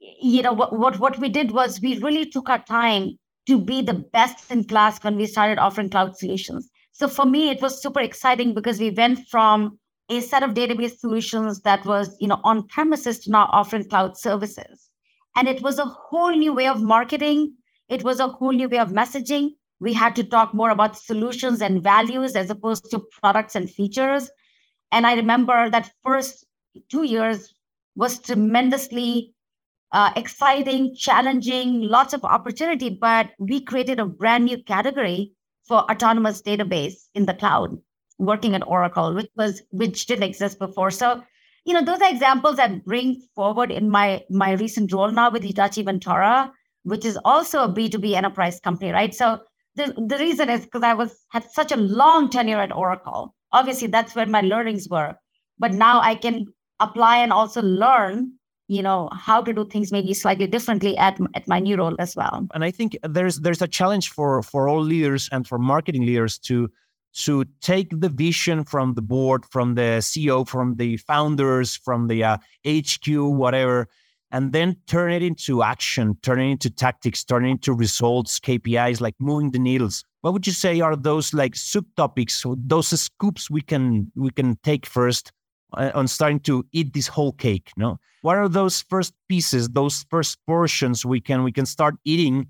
you 0.00 0.42
know 0.42 0.52
what, 0.52 0.76
what 0.78 0.98
what 0.98 1.18
we 1.18 1.28
did 1.28 1.50
was 1.50 1.80
we 1.80 1.98
really 1.98 2.26
took 2.26 2.48
our 2.48 2.62
time 2.64 3.18
to 3.46 3.60
be 3.60 3.82
the 3.82 3.94
best 3.94 4.50
in 4.50 4.64
class 4.64 5.02
when 5.04 5.16
we 5.16 5.26
started 5.26 5.58
offering 5.58 5.90
cloud 5.90 6.16
solutions. 6.16 6.70
So 6.92 7.08
for 7.08 7.26
me, 7.26 7.50
it 7.50 7.60
was 7.60 7.82
super 7.82 8.00
exciting 8.00 8.54
because 8.54 8.80
we 8.80 8.90
went 8.90 9.28
from 9.28 9.78
a 10.08 10.20
set 10.20 10.42
of 10.42 10.50
database 10.50 10.98
solutions 10.98 11.60
that 11.62 11.84
was 11.84 12.16
you 12.18 12.28
know 12.28 12.40
on 12.44 12.66
premises 12.68 13.18
to 13.20 13.30
now 13.30 13.50
offering 13.52 13.88
cloud 13.88 14.16
services, 14.16 14.88
and 15.36 15.48
it 15.48 15.60
was 15.60 15.78
a 15.78 15.84
whole 15.84 16.34
new 16.34 16.54
way 16.54 16.66
of 16.66 16.82
marketing 16.82 17.54
it 17.88 18.02
was 18.02 18.20
a 18.20 18.28
whole 18.28 18.52
new 18.52 18.68
way 18.68 18.78
of 18.78 18.90
messaging. 18.90 19.50
We 19.80 19.92
had 19.92 20.16
to 20.16 20.24
talk 20.24 20.54
more 20.54 20.70
about 20.70 20.96
solutions 20.96 21.60
and 21.60 21.82
values 21.82 22.36
as 22.36 22.50
opposed 22.50 22.90
to 22.90 23.04
products 23.20 23.54
and 23.54 23.70
features. 23.70 24.30
And 24.92 25.06
I 25.06 25.14
remember 25.14 25.68
that 25.70 25.92
first 26.04 26.46
two 26.88 27.02
years 27.02 27.52
was 27.96 28.18
tremendously 28.18 29.34
uh, 29.92 30.12
exciting, 30.16 30.94
challenging, 30.96 31.82
lots 31.82 32.14
of 32.14 32.24
opportunity. 32.24 32.90
But 32.90 33.30
we 33.38 33.60
created 33.60 34.00
a 34.00 34.06
brand 34.06 34.44
new 34.46 34.62
category 34.62 35.32
for 35.66 35.90
autonomous 35.90 36.42
database 36.42 37.08
in 37.14 37.26
the 37.26 37.34
cloud, 37.34 37.76
working 38.18 38.54
at 38.54 38.66
Oracle, 38.66 39.14
which 39.14 39.30
was 39.36 39.62
which 39.70 40.06
didn't 40.06 40.24
exist 40.24 40.58
before. 40.58 40.90
So, 40.90 41.22
you 41.64 41.74
know, 41.74 41.82
those 41.82 42.00
are 42.00 42.10
examples 42.10 42.56
that 42.56 42.84
bring 42.84 43.22
forward 43.34 43.70
in 43.70 43.90
my 43.90 44.24
my 44.30 44.52
recent 44.52 44.92
role 44.92 45.10
now 45.10 45.30
with 45.30 45.44
Hitachi 45.44 45.84
Vantara 45.84 46.50
which 46.84 47.04
is 47.04 47.18
also 47.24 47.64
a 47.64 47.68
B2B 47.68 48.14
enterprise 48.14 48.60
company, 48.60 48.92
right? 48.92 49.14
So 49.14 49.40
the, 49.74 49.92
the 49.96 50.18
reason 50.18 50.48
is 50.48 50.64
because 50.64 50.82
I 50.82 50.94
was 50.94 51.24
had 51.30 51.44
such 51.50 51.72
a 51.72 51.76
long 51.76 52.30
tenure 52.30 52.60
at 52.60 52.74
Oracle. 52.74 53.34
Obviously, 53.52 53.88
that's 53.88 54.14
where 54.14 54.26
my 54.26 54.40
learnings 54.40 54.88
were. 54.88 55.14
But 55.58 55.72
now 55.72 56.00
I 56.00 56.14
can 56.14 56.46
apply 56.80 57.18
and 57.18 57.32
also 57.32 57.62
learn, 57.62 58.32
you 58.68 58.82
know, 58.82 59.08
how 59.12 59.42
to 59.42 59.52
do 59.52 59.64
things 59.64 59.92
maybe 59.92 60.12
slightly 60.14 60.46
differently 60.46 60.96
at, 60.96 61.18
at 61.34 61.48
my 61.48 61.60
new 61.60 61.76
role 61.76 61.94
as 61.98 62.16
well. 62.16 62.46
And 62.54 62.64
I 62.64 62.70
think 62.70 62.96
there's 63.02 63.40
there's 63.40 63.62
a 63.62 63.68
challenge 63.68 64.10
for 64.10 64.42
for 64.42 64.68
all 64.68 64.82
leaders 64.82 65.28
and 65.32 65.46
for 65.46 65.58
marketing 65.58 66.06
leaders 66.06 66.38
to 66.40 66.70
to 67.14 67.44
take 67.60 67.88
the 68.00 68.08
vision 68.08 68.64
from 68.64 68.94
the 68.94 69.02
board, 69.02 69.44
from 69.46 69.76
the 69.76 69.98
CEO, 70.00 70.46
from 70.46 70.74
the 70.74 70.96
founders, 70.96 71.76
from 71.76 72.08
the 72.08 72.24
uh, 72.24 72.38
HQ, 72.66 73.06
whatever, 73.06 73.88
and 74.34 74.52
then 74.52 74.76
turn 74.88 75.12
it 75.12 75.22
into 75.22 75.62
action, 75.62 76.18
turn 76.22 76.40
it 76.40 76.50
into 76.50 76.68
tactics, 76.68 77.22
turn 77.22 77.44
it 77.46 77.50
into 77.50 77.72
results, 77.72 78.40
KPIs, 78.40 79.00
like 79.00 79.14
moving 79.20 79.52
the 79.52 79.60
needles. 79.60 80.04
What 80.22 80.32
would 80.32 80.44
you 80.44 80.52
say 80.52 80.80
are 80.80 80.96
those 80.96 81.32
like 81.32 81.52
subtopics, 81.54 82.44
those 82.66 83.00
scoops 83.00 83.48
we 83.48 83.60
can 83.60 84.10
we 84.16 84.30
can 84.30 84.56
take 84.64 84.86
first 84.86 85.30
uh, 85.76 85.92
on 85.94 86.08
starting 86.08 86.40
to 86.40 86.66
eat 86.72 86.94
this 86.94 87.06
whole 87.06 87.30
cake? 87.30 87.70
No, 87.76 88.00
what 88.22 88.36
are 88.36 88.48
those 88.48 88.82
first 88.82 89.14
pieces, 89.28 89.68
those 89.68 90.04
first 90.10 90.38
portions 90.48 91.06
we 91.06 91.20
can 91.20 91.44
we 91.44 91.52
can 91.52 91.64
start 91.64 91.94
eating 92.04 92.48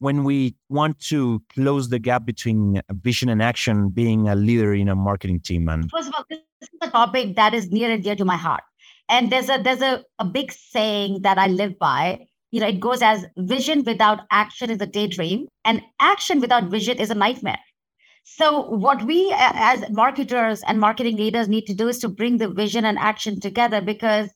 when 0.00 0.24
we 0.24 0.56
want 0.68 0.98
to 1.10 1.40
close 1.54 1.90
the 1.90 2.00
gap 2.00 2.26
between 2.26 2.82
vision 2.90 3.28
and 3.28 3.40
action, 3.40 3.90
being 3.90 4.28
a 4.28 4.34
leader 4.34 4.74
in 4.74 4.88
a 4.88 4.96
marketing 4.96 5.38
team? 5.38 5.68
And 5.68 5.88
first 5.92 6.08
of 6.08 6.14
all, 6.16 6.24
this 6.28 6.40
is 6.60 6.68
a 6.82 6.90
topic 6.90 7.36
that 7.36 7.54
is 7.54 7.70
near 7.70 7.88
and 7.92 8.02
dear 8.02 8.16
to 8.16 8.24
my 8.24 8.36
heart 8.36 8.64
and 9.10 9.30
there's 9.30 9.50
a 9.50 9.60
there's 9.62 9.82
a, 9.82 10.02
a 10.18 10.24
big 10.24 10.52
saying 10.52 11.20
that 11.22 11.38
i 11.38 11.46
live 11.46 11.78
by 11.78 12.18
you 12.50 12.60
know, 12.60 12.66
it 12.66 12.80
goes 12.80 13.00
as 13.00 13.26
vision 13.36 13.84
without 13.84 14.20
action 14.30 14.70
is 14.70 14.80
a 14.80 14.86
daydream, 14.86 15.46
and 15.64 15.82
action 16.00 16.40
without 16.40 16.64
vision 16.64 16.98
is 16.98 17.10
a 17.10 17.14
nightmare. 17.14 17.60
So, 18.24 18.68
what 18.70 19.04
we 19.04 19.32
as 19.36 19.88
marketers 19.90 20.62
and 20.66 20.80
marketing 20.80 21.16
leaders 21.16 21.48
need 21.48 21.66
to 21.66 21.74
do 21.74 21.88
is 21.88 21.98
to 22.00 22.08
bring 22.08 22.38
the 22.38 22.48
vision 22.48 22.84
and 22.84 22.98
action 22.98 23.40
together 23.40 23.80
because 23.80 24.30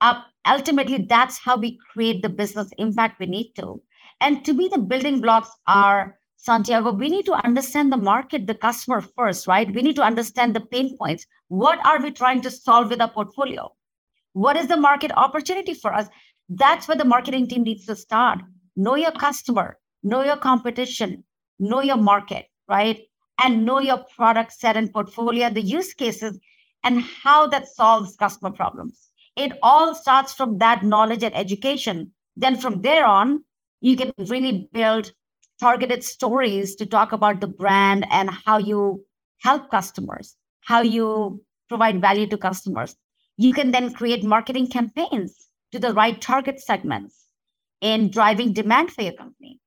uh, 0.00 0.20
ultimately 0.46 1.06
that's 1.08 1.38
how 1.38 1.56
we 1.56 1.78
create 1.92 2.22
the 2.22 2.28
business 2.28 2.70
impact 2.78 3.20
we 3.20 3.26
need 3.26 3.52
to. 3.56 3.82
And 4.20 4.44
to 4.44 4.52
me, 4.52 4.68
the 4.68 4.78
building 4.78 5.20
blocks 5.20 5.50
are 5.66 6.18
Santiago, 6.36 6.92
we 6.92 7.08
need 7.08 7.26
to 7.26 7.32
understand 7.32 7.90
the 7.92 7.96
market, 7.96 8.46
the 8.46 8.54
customer 8.54 9.00
first, 9.00 9.46
right? 9.46 9.74
We 9.74 9.82
need 9.82 9.96
to 9.96 10.02
understand 10.02 10.54
the 10.54 10.60
pain 10.60 10.96
points. 10.96 11.26
What 11.48 11.84
are 11.84 12.00
we 12.02 12.10
trying 12.10 12.42
to 12.42 12.50
solve 12.50 12.90
with 12.90 13.00
our 13.00 13.10
portfolio? 13.10 13.72
What 14.36 14.58
is 14.58 14.66
the 14.66 14.76
market 14.76 15.12
opportunity 15.16 15.72
for 15.72 15.94
us? 15.94 16.08
That's 16.50 16.86
where 16.86 16.96
the 16.98 17.06
marketing 17.06 17.48
team 17.48 17.62
needs 17.62 17.86
to 17.86 17.96
start. 17.96 18.40
Know 18.76 18.94
your 18.94 19.12
customer, 19.12 19.78
know 20.02 20.22
your 20.22 20.36
competition, 20.36 21.24
know 21.58 21.80
your 21.80 21.96
market, 21.96 22.44
right? 22.68 23.00
And 23.42 23.64
know 23.64 23.80
your 23.80 24.04
product 24.14 24.52
set 24.52 24.76
and 24.76 24.92
portfolio, 24.92 25.48
the 25.48 25.62
use 25.62 25.94
cases, 25.94 26.38
and 26.84 27.02
how 27.02 27.46
that 27.46 27.66
solves 27.66 28.14
customer 28.16 28.50
problems. 28.50 29.08
It 29.36 29.52
all 29.62 29.94
starts 29.94 30.34
from 30.34 30.58
that 30.58 30.84
knowledge 30.84 31.22
and 31.22 31.34
education. 31.34 32.12
Then 32.36 32.58
from 32.58 32.82
there 32.82 33.06
on, 33.06 33.42
you 33.80 33.96
can 33.96 34.12
really 34.18 34.68
build 34.70 35.12
targeted 35.58 36.04
stories 36.04 36.74
to 36.74 36.84
talk 36.84 37.12
about 37.12 37.40
the 37.40 37.48
brand 37.48 38.06
and 38.10 38.28
how 38.28 38.58
you 38.58 39.02
help 39.40 39.70
customers, 39.70 40.36
how 40.60 40.82
you 40.82 41.42
provide 41.70 42.02
value 42.02 42.26
to 42.26 42.36
customers. 42.36 42.96
You 43.36 43.52
can 43.52 43.70
then 43.70 43.92
create 43.92 44.24
marketing 44.24 44.68
campaigns 44.68 45.48
to 45.72 45.78
the 45.78 45.92
right 45.92 46.20
target 46.20 46.60
segments 46.60 47.26
in 47.80 48.10
driving 48.10 48.52
demand 48.52 48.90
for 48.90 49.02
your 49.02 49.12
company. 49.12 49.60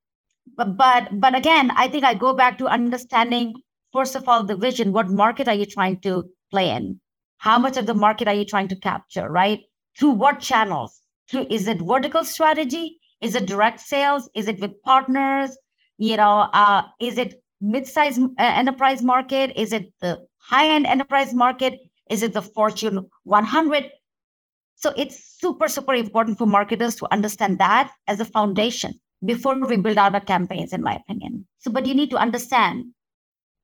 But, 0.55 0.75
but 0.75 1.19
but 1.19 1.35
again, 1.35 1.71
I 1.75 1.87
think 1.87 2.03
I 2.03 2.13
go 2.13 2.33
back 2.33 2.57
to 2.57 2.67
understanding 2.67 3.53
first 3.93 4.15
of 4.15 4.27
all 4.27 4.43
the 4.43 4.57
vision. 4.57 4.91
What 4.91 5.09
market 5.09 5.47
are 5.47 5.53
you 5.53 5.65
trying 5.65 5.99
to 6.01 6.23
play 6.51 6.69
in? 6.71 6.99
How 7.37 7.57
much 7.59 7.77
of 7.77 7.85
the 7.85 7.93
market 7.93 8.27
are 8.27 8.33
you 8.33 8.45
trying 8.45 8.67
to 8.69 8.75
capture? 8.75 9.29
Right? 9.29 9.61
Through 9.97 10.11
what 10.11 10.39
channels? 10.39 11.01
Through 11.29 11.47
is 11.49 11.67
it 11.67 11.81
vertical 11.81 12.23
strategy? 12.23 12.99
Is 13.21 13.35
it 13.35 13.45
direct 13.45 13.79
sales? 13.79 14.29
Is 14.33 14.47
it 14.47 14.59
with 14.59 14.81
partners? 14.83 15.57
You 15.97 16.17
know, 16.17 16.49
uh, 16.53 16.83
is 16.99 17.17
it 17.17 17.43
mid-size 17.61 18.17
uh, 18.17 18.29
enterprise 18.37 19.03
market? 19.03 19.51
Is 19.55 19.73
it 19.73 19.91
the 20.01 20.25
high-end 20.37 20.87
enterprise 20.87 21.33
market? 21.33 21.79
Is 22.09 22.23
it 22.23 22.33
the 22.33 22.41
Fortune 22.41 23.07
100? 23.23 23.91
So 24.75 24.93
it's 24.95 25.37
super, 25.39 25.67
super 25.67 25.93
important 25.93 26.37
for 26.37 26.47
marketers 26.47 26.95
to 26.95 27.07
understand 27.11 27.59
that 27.59 27.91
as 28.07 28.19
a 28.19 28.25
foundation 28.25 28.93
before 29.25 29.55
we 29.59 29.77
build 29.77 29.97
out 29.97 30.15
our 30.15 30.21
campaigns, 30.21 30.73
in 30.73 30.81
my 30.81 30.95
opinion. 30.95 31.45
So, 31.59 31.71
but 31.71 31.85
you 31.85 31.93
need 31.93 32.09
to 32.11 32.17
understand 32.17 32.85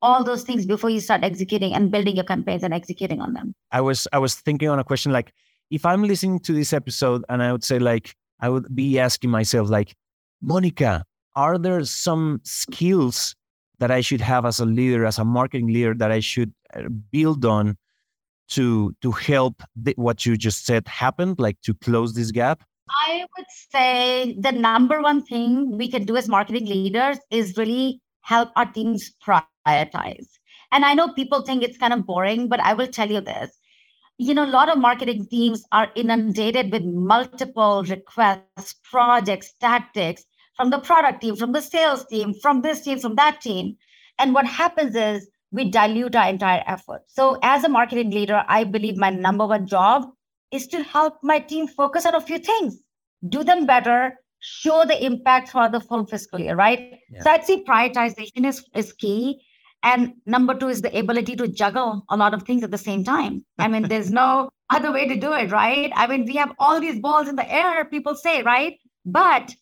all 0.01 0.23
those 0.23 0.43
things 0.43 0.65
before 0.65 0.89
you 0.89 0.99
start 0.99 1.23
executing 1.23 1.73
and 1.73 1.89
building 1.89 2.15
your 2.15 2.25
campaigns 2.25 2.63
and 2.63 2.73
executing 2.73 3.21
on 3.21 3.33
them. 3.33 3.55
I 3.71 3.81
was 3.81 4.07
I 4.13 4.19
was 4.19 4.35
thinking 4.35 4.69
on 4.69 4.77
a 4.77 4.83
question 4.83 5.11
like 5.11 5.33
if 5.71 5.85
I'm 5.85 6.03
listening 6.03 6.39
to 6.41 6.53
this 6.53 6.73
episode 6.73 7.23
and 7.29 7.41
I 7.41 7.51
would 7.51 7.63
say 7.63 7.79
like 7.79 8.15
I 8.39 8.49
would 8.49 8.75
be 8.75 8.99
asking 8.99 9.29
myself 9.29 9.69
like, 9.69 9.95
Monica, 10.41 11.05
are 11.35 11.57
there 11.57 11.83
some 11.85 12.41
skills 12.43 13.35
that 13.79 13.91
I 13.91 14.01
should 14.01 14.21
have 14.21 14.45
as 14.45 14.59
a 14.59 14.65
leader, 14.65 15.05
as 15.05 15.17
a 15.17 15.25
marketing 15.25 15.67
leader, 15.67 15.93
that 15.95 16.11
I 16.11 16.19
should 16.19 16.53
uh, 16.73 16.89
build 17.11 17.45
on 17.45 17.77
to 18.49 18.95
to 19.01 19.11
help 19.11 19.63
the, 19.75 19.93
what 19.97 20.25
you 20.25 20.37
just 20.37 20.65
said 20.65 20.87
happen, 20.87 21.35
like 21.37 21.59
to 21.61 21.73
close 21.73 22.13
this 22.13 22.31
gap? 22.31 22.63
I 23.07 23.25
would 23.37 23.47
say 23.71 24.35
the 24.39 24.51
number 24.51 25.01
one 25.01 25.23
thing 25.25 25.77
we 25.77 25.89
can 25.89 26.05
do 26.05 26.15
as 26.15 26.29
marketing 26.29 26.65
leaders 26.65 27.17
is 27.31 27.57
really 27.57 28.01
help 28.21 28.49
our 28.55 28.65
teams 28.65 29.11
prioritize. 29.25 30.27
And 30.71 30.85
I 30.85 30.93
know 30.93 31.13
people 31.13 31.41
think 31.41 31.63
it's 31.63 31.77
kind 31.77 31.93
of 31.93 32.05
boring, 32.05 32.47
but 32.47 32.59
I 32.59 32.73
will 32.73 32.87
tell 32.87 33.09
you 33.09 33.21
this. 33.21 33.51
You 34.17 34.33
know, 34.33 34.45
a 34.45 34.47
lot 34.47 34.69
of 34.69 34.77
marketing 34.77 35.27
teams 35.29 35.63
are 35.71 35.91
inundated 35.95 36.71
with 36.71 36.83
multiple 36.83 37.83
requests, 37.83 38.75
projects, 38.83 39.53
tactics, 39.59 40.23
from 40.55 40.69
the 40.69 40.79
product 40.79 41.21
team, 41.21 41.35
from 41.35 41.51
the 41.51 41.61
sales 41.61 42.05
team, 42.05 42.33
from 42.41 42.61
this 42.61 42.81
team, 42.81 42.99
from 42.99 43.15
that 43.15 43.41
team. 43.41 43.75
And 44.17 44.33
what 44.33 44.45
happens 44.45 44.95
is 44.95 45.29
we 45.55 45.71
dilute 45.71 46.15
our 46.15 46.29
entire 46.29 46.63
effort. 46.67 47.03
So, 47.07 47.39
as 47.41 47.63
a 47.63 47.69
marketing 47.69 48.12
leader, 48.12 48.43
I 48.47 48.65
believe 48.65 48.97
my 48.97 49.09
number 49.09 49.47
one 49.47 49.65
job 49.65 50.05
is 50.51 50.67
to 50.67 50.83
help 50.83 51.15
my 51.24 51.39
team 51.39 51.67
focus 51.67 52.05
on 52.05 52.13
a 52.13 52.21
few 52.21 52.39
things, 52.39 52.77
do 53.29 53.43
them 53.43 53.65
better, 53.65 54.19
show 54.39 54.83
the 54.85 55.03
impact 55.03 55.50
for 55.50 55.69
the 55.69 55.79
full 55.79 56.05
fiscal 56.05 56.39
year, 56.39 56.55
right? 56.55 56.91
Yeah. 57.09 57.24
So, 57.24 57.31
I'd 57.31 57.45
say 57.45 57.63
prioritization 57.63 58.45
is, 58.45 58.65
is 58.75 58.91
key. 58.93 59.41
And 59.81 60.13
number 60.25 60.55
two 60.55 60.67
is 60.67 60.81
the 60.81 60.97
ability 60.97 61.35
to 61.38 61.47
juggle 61.47 62.03
a 62.09 62.17
lot 62.17 62.33
of 62.33 62.43
things 62.43 62.63
at 62.63 62.71
the 62.71 62.77
same 62.77 63.03
time. 63.03 63.45
I 63.59 63.67
mean, 63.67 63.83
there's 63.83 64.12
no 64.12 64.50
other 64.69 64.91
way 64.91 65.07
to 65.07 65.15
do 65.15 65.31
it, 65.33 65.51
right? 65.51 65.91
I 65.95 66.07
mean, 66.07 66.25
we 66.25 66.35
have 66.35 66.53
all 66.59 66.81
these 66.81 67.00
balls 67.00 67.29
in 67.29 67.35
the 67.35 67.50
air, 67.50 67.85
people 67.85 68.15
say, 68.15 68.41
right? 68.41 68.77
But 69.05 69.53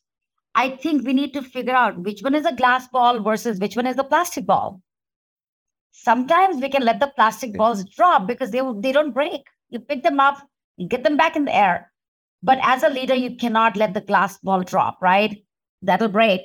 I 0.55 0.69
think 0.69 1.05
we 1.05 1.13
need 1.13 1.33
to 1.33 1.41
figure 1.41 1.75
out 1.75 1.99
which 1.99 2.21
one 2.21 2.35
is 2.35 2.45
a 2.45 2.55
glass 2.55 2.87
ball 2.87 3.21
versus 3.21 3.59
which 3.59 3.75
one 3.75 3.85
is 3.85 3.97
a 3.97 4.03
plastic 4.03 4.45
ball. 4.45 4.81
Sometimes 5.93 6.61
we 6.61 6.69
can 6.69 6.83
let 6.83 6.99
the 6.99 7.11
plastic 7.15 7.53
balls 7.53 7.85
drop 7.85 8.27
because 8.27 8.51
they 8.51 8.61
they 8.81 8.91
don't 8.91 9.13
break. 9.13 9.41
You 9.69 9.79
pick 9.79 10.03
them 10.03 10.19
up, 10.19 10.37
you 10.75 10.87
get 10.87 11.03
them 11.03 11.17
back 11.17 11.35
in 11.35 11.45
the 11.45 11.55
air. 11.55 11.91
But 12.41 12.59
as 12.61 12.83
a 12.83 12.89
leader, 12.89 13.13
you 13.13 13.37
cannot 13.37 13.77
let 13.77 13.93
the 13.93 14.01
glass 14.01 14.37
ball 14.39 14.63
drop, 14.63 14.97
right? 15.01 15.45
That'll 15.81 16.09
break. 16.09 16.41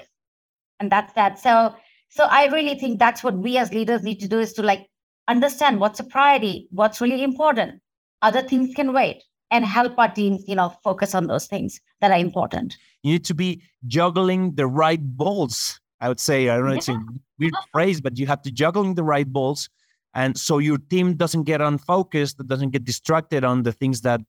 And 0.79 0.93
that's 0.93 1.13
that. 1.15 1.39
So 1.39 1.75
so 2.11 2.25
I 2.25 2.47
really 2.47 2.79
think 2.79 2.99
that's 2.99 3.25
what 3.25 3.39
we 3.39 3.59
as 3.59 3.73
leaders 3.73 4.03
need 4.03 4.21
to 4.21 4.29
do 4.29 4.39
is 4.39 4.53
to 4.55 4.63
like 4.63 4.87
understand 5.29 5.81
what's 5.81 5.99
a 5.99 6.05
priority, 6.05 6.69
what's 6.71 7.01
really 7.01 7.23
important. 7.23 7.81
Other 8.23 8.43
things 8.43 8.75
can 8.75 8.93
wait 8.93 9.23
and 9.51 9.65
help 9.65 9.99
our 9.99 10.13
teams, 10.13 10.45
you 10.47 10.55
know, 10.55 10.75
focus 10.85 11.15
on 11.15 11.27
those 11.27 11.47
things 11.47 11.81
that 12.01 12.11
are 12.11 12.19
important. 12.19 12.77
You 13.03 13.13
need 13.13 13.25
to 13.27 13.35
be 13.35 13.63
juggling 13.87 14.55
the 14.55 14.67
right 14.67 15.01
balls. 15.03 15.81
I 16.01 16.09
would 16.09 16.21
say, 16.21 16.49
I 16.49 16.57
don't 16.57 16.67
know, 16.67 16.75
it's 16.75 16.89
a 16.89 16.99
weird 17.39 17.55
phrase, 17.73 18.01
but 18.01 18.19
you 18.19 18.27
have 18.27 18.43
to 18.43 18.51
juggling 18.51 18.95
the 18.95 19.03
right 19.03 19.27
balls. 19.27 19.69
And 20.15 20.39
so 20.39 20.59
your 20.59 20.79
team 20.79 21.15
doesn't 21.15 21.45
get 21.45 21.61
unfocused, 21.61 22.39
doesn't 22.47 22.71
get 22.71 22.85
distracted 22.85 23.45
on 23.45 23.63
the 23.63 23.73
things 23.73 24.01
that 24.03 24.21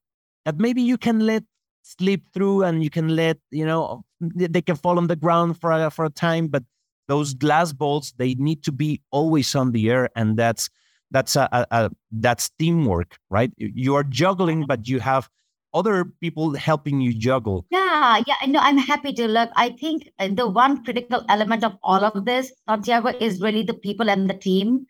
that 0.45 0.57
maybe 0.57 0.81
you 0.81 0.97
can 0.97 1.19
let 1.19 1.43
slip 1.83 2.21
through 2.33 2.63
and 2.63 2.83
you 2.83 2.89
can 2.89 3.15
let, 3.15 3.37
you 3.51 3.65
know, 3.65 4.03
they 4.19 4.61
can 4.61 4.75
fall 4.75 4.97
on 4.97 5.07
the 5.07 5.15
ground 5.15 5.59
for 5.59 5.71
a, 5.71 5.89
for 5.89 6.05
a 6.05 6.09
time, 6.09 6.47
but 6.47 6.63
those 7.07 7.33
glass 7.33 7.73
balls, 7.73 8.13
they 8.17 8.35
need 8.35 8.63
to 8.63 8.71
be 8.71 9.01
always 9.11 9.53
on 9.55 9.71
the 9.71 9.89
air. 9.89 10.09
And 10.15 10.37
that's 10.37 10.69
that's 11.11 11.35
a, 11.35 11.49
a, 11.51 11.65
a, 11.71 11.89
that's 12.11 12.49
teamwork 12.59 13.17
right 13.29 13.51
you 13.57 13.95
are 13.95 14.03
juggling 14.03 14.65
but 14.67 14.87
you 14.87 14.99
have 14.99 15.29
other 15.73 16.05
people 16.21 16.53
helping 16.55 17.01
you 17.01 17.13
juggle 17.13 17.65
yeah 17.69 18.21
yeah 18.25 18.35
I 18.41 18.47
know. 18.47 18.59
i'm 18.59 18.77
happy 18.77 19.13
to 19.13 19.27
look 19.27 19.49
i 19.55 19.69
think 19.69 20.09
uh, 20.19 20.29
the 20.31 20.47
one 20.47 20.83
critical 20.83 21.23
element 21.29 21.63
of 21.63 21.77
all 21.83 22.03
of 22.03 22.25
this 22.25 22.51
santiago 22.67 23.09
is 23.09 23.41
really 23.41 23.63
the 23.63 23.73
people 23.73 24.09
and 24.09 24.29
the 24.29 24.33
team 24.33 24.85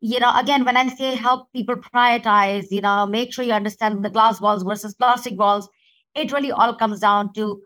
you 0.00 0.20
know 0.20 0.32
again 0.36 0.64
when 0.64 0.76
i 0.76 0.88
say 0.88 1.14
help 1.14 1.52
people 1.52 1.76
prioritize 1.76 2.66
you 2.70 2.80
know 2.80 3.06
make 3.06 3.32
sure 3.32 3.44
you 3.44 3.52
understand 3.52 4.04
the 4.04 4.10
glass 4.10 4.40
balls 4.40 4.62
versus 4.62 4.94
plastic 4.94 5.36
balls 5.36 5.68
it 6.14 6.32
really 6.32 6.52
all 6.52 6.74
comes 6.74 7.00
down 7.00 7.32
to 7.32 7.62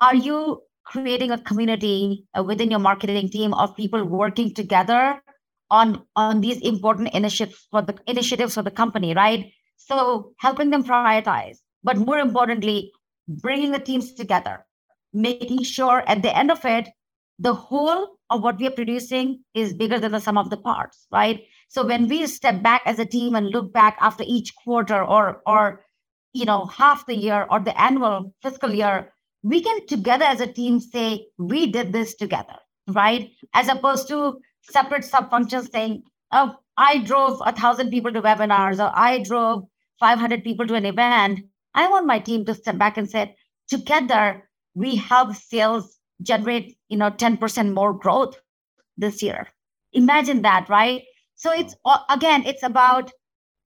are 0.00 0.14
you 0.14 0.62
creating 0.84 1.30
a 1.30 1.38
community 1.38 2.24
uh, 2.36 2.42
within 2.42 2.70
your 2.70 2.80
marketing 2.80 3.28
team 3.28 3.54
of 3.54 3.76
people 3.76 4.04
working 4.04 4.52
together 4.52 5.22
on 5.70 6.02
on 6.16 6.40
these 6.40 6.60
important 6.62 7.14
initiatives 7.14 7.66
for 7.70 7.82
the 7.82 7.96
initiatives 8.06 8.54
for 8.54 8.62
the 8.62 8.70
company, 8.70 9.14
right? 9.14 9.52
So 9.76 10.32
helping 10.38 10.70
them 10.70 10.84
prioritize, 10.84 11.58
but 11.82 11.96
more 11.98 12.18
importantly, 12.18 12.92
bringing 13.28 13.72
the 13.72 13.78
teams 13.78 14.12
together, 14.12 14.64
making 15.12 15.62
sure 15.62 16.02
at 16.06 16.22
the 16.22 16.36
end 16.36 16.50
of 16.50 16.64
it, 16.64 16.88
the 17.38 17.54
whole 17.54 18.16
of 18.28 18.42
what 18.42 18.58
we 18.58 18.66
are 18.66 18.72
producing 18.72 19.42
is 19.54 19.72
bigger 19.72 19.98
than 19.98 20.12
the 20.12 20.20
sum 20.20 20.38
of 20.38 20.50
the 20.50 20.56
parts, 20.56 21.06
right? 21.10 21.42
So 21.68 21.86
when 21.86 22.08
we 22.08 22.26
step 22.26 22.62
back 22.62 22.82
as 22.84 22.98
a 22.98 23.06
team 23.06 23.34
and 23.34 23.46
look 23.48 23.72
back 23.72 23.96
after 24.00 24.24
each 24.26 24.54
quarter 24.56 25.02
or 25.02 25.40
or 25.46 25.84
you 26.32 26.44
know 26.44 26.66
half 26.66 27.06
the 27.06 27.16
year 27.16 27.46
or 27.50 27.60
the 27.60 27.80
annual 27.80 28.34
fiscal 28.42 28.72
year, 28.72 29.12
we 29.42 29.62
can 29.62 29.86
together 29.86 30.24
as 30.24 30.40
a 30.40 30.52
team 30.52 30.80
say 30.80 31.26
we 31.38 31.66
did 31.70 31.92
this 31.92 32.14
together, 32.14 32.56
right? 32.88 33.30
As 33.54 33.68
opposed 33.68 34.08
to 34.08 34.38
separate 34.62 35.04
sub 35.04 35.30
functions 35.30 35.70
saying, 35.72 36.02
oh, 36.32 36.56
I 36.76 36.98
drove 36.98 37.40
a 37.44 37.52
thousand 37.52 37.90
people 37.90 38.12
to 38.12 38.22
webinars 38.22 38.78
or 38.78 38.90
I 38.94 39.22
drove 39.22 39.64
500 39.98 40.44
people 40.44 40.66
to 40.66 40.74
an 40.74 40.86
event. 40.86 41.40
I 41.74 41.88
want 41.88 42.06
my 42.06 42.18
team 42.18 42.44
to 42.46 42.54
step 42.54 42.78
back 42.78 42.96
and 42.96 43.08
say, 43.08 43.36
together, 43.68 44.48
we 44.74 44.96
help 44.96 45.34
sales 45.34 45.96
generate, 46.22 46.76
you 46.88 46.96
know, 46.96 47.10
10% 47.10 47.72
more 47.72 47.92
growth 47.92 48.40
this 48.96 49.22
year. 49.22 49.48
Imagine 49.92 50.42
that, 50.42 50.68
right? 50.68 51.02
So 51.34 51.52
it's 51.52 51.74
again, 52.10 52.44
it's 52.46 52.62
about 52.62 53.10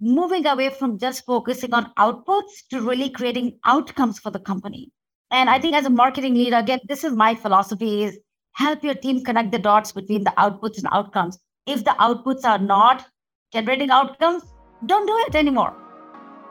moving 0.01 0.47
away 0.47 0.71
from 0.71 0.99
just 0.99 1.25
focusing 1.25 1.75
on 1.75 1.93
outputs 1.99 2.67
to 2.71 2.81
really 2.81 3.11
creating 3.11 3.59
outcomes 3.65 4.19
for 4.19 4.31
the 4.31 4.39
company. 4.39 4.93
And 5.31 5.51
I 5.51 5.57
hmm. 5.57 5.63
think 5.63 5.77
as 5.77 5.87
a 5.87 5.91
marketing 5.91 6.35
leader, 6.35 6.57
again, 6.57 6.81
this 6.89 7.05
is 7.05 7.13
my 7.13 7.35
philosophy 7.35 8.05
is 8.05 8.19
help 8.53 8.85
your 8.85 8.95
team 8.95 9.25
connect 9.25 9.51
the 9.51 9.59
dots 9.59 9.93
between 9.93 10.25
the 10.25 10.35
outputs 10.39 10.79
and 10.79 10.87
outcomes. 10.93 11.39
If 11.67 11.85
the 11.85 11.97
outputs 11.99 12.45
are 12.45 12.59
not 12.59 13.07
generating 13.53 13.91
outcomes, 13.91 14.43
don't 14.87 15.07
do 15.07 15.17
it 15.27 15.35
anymore. 15.35 15.84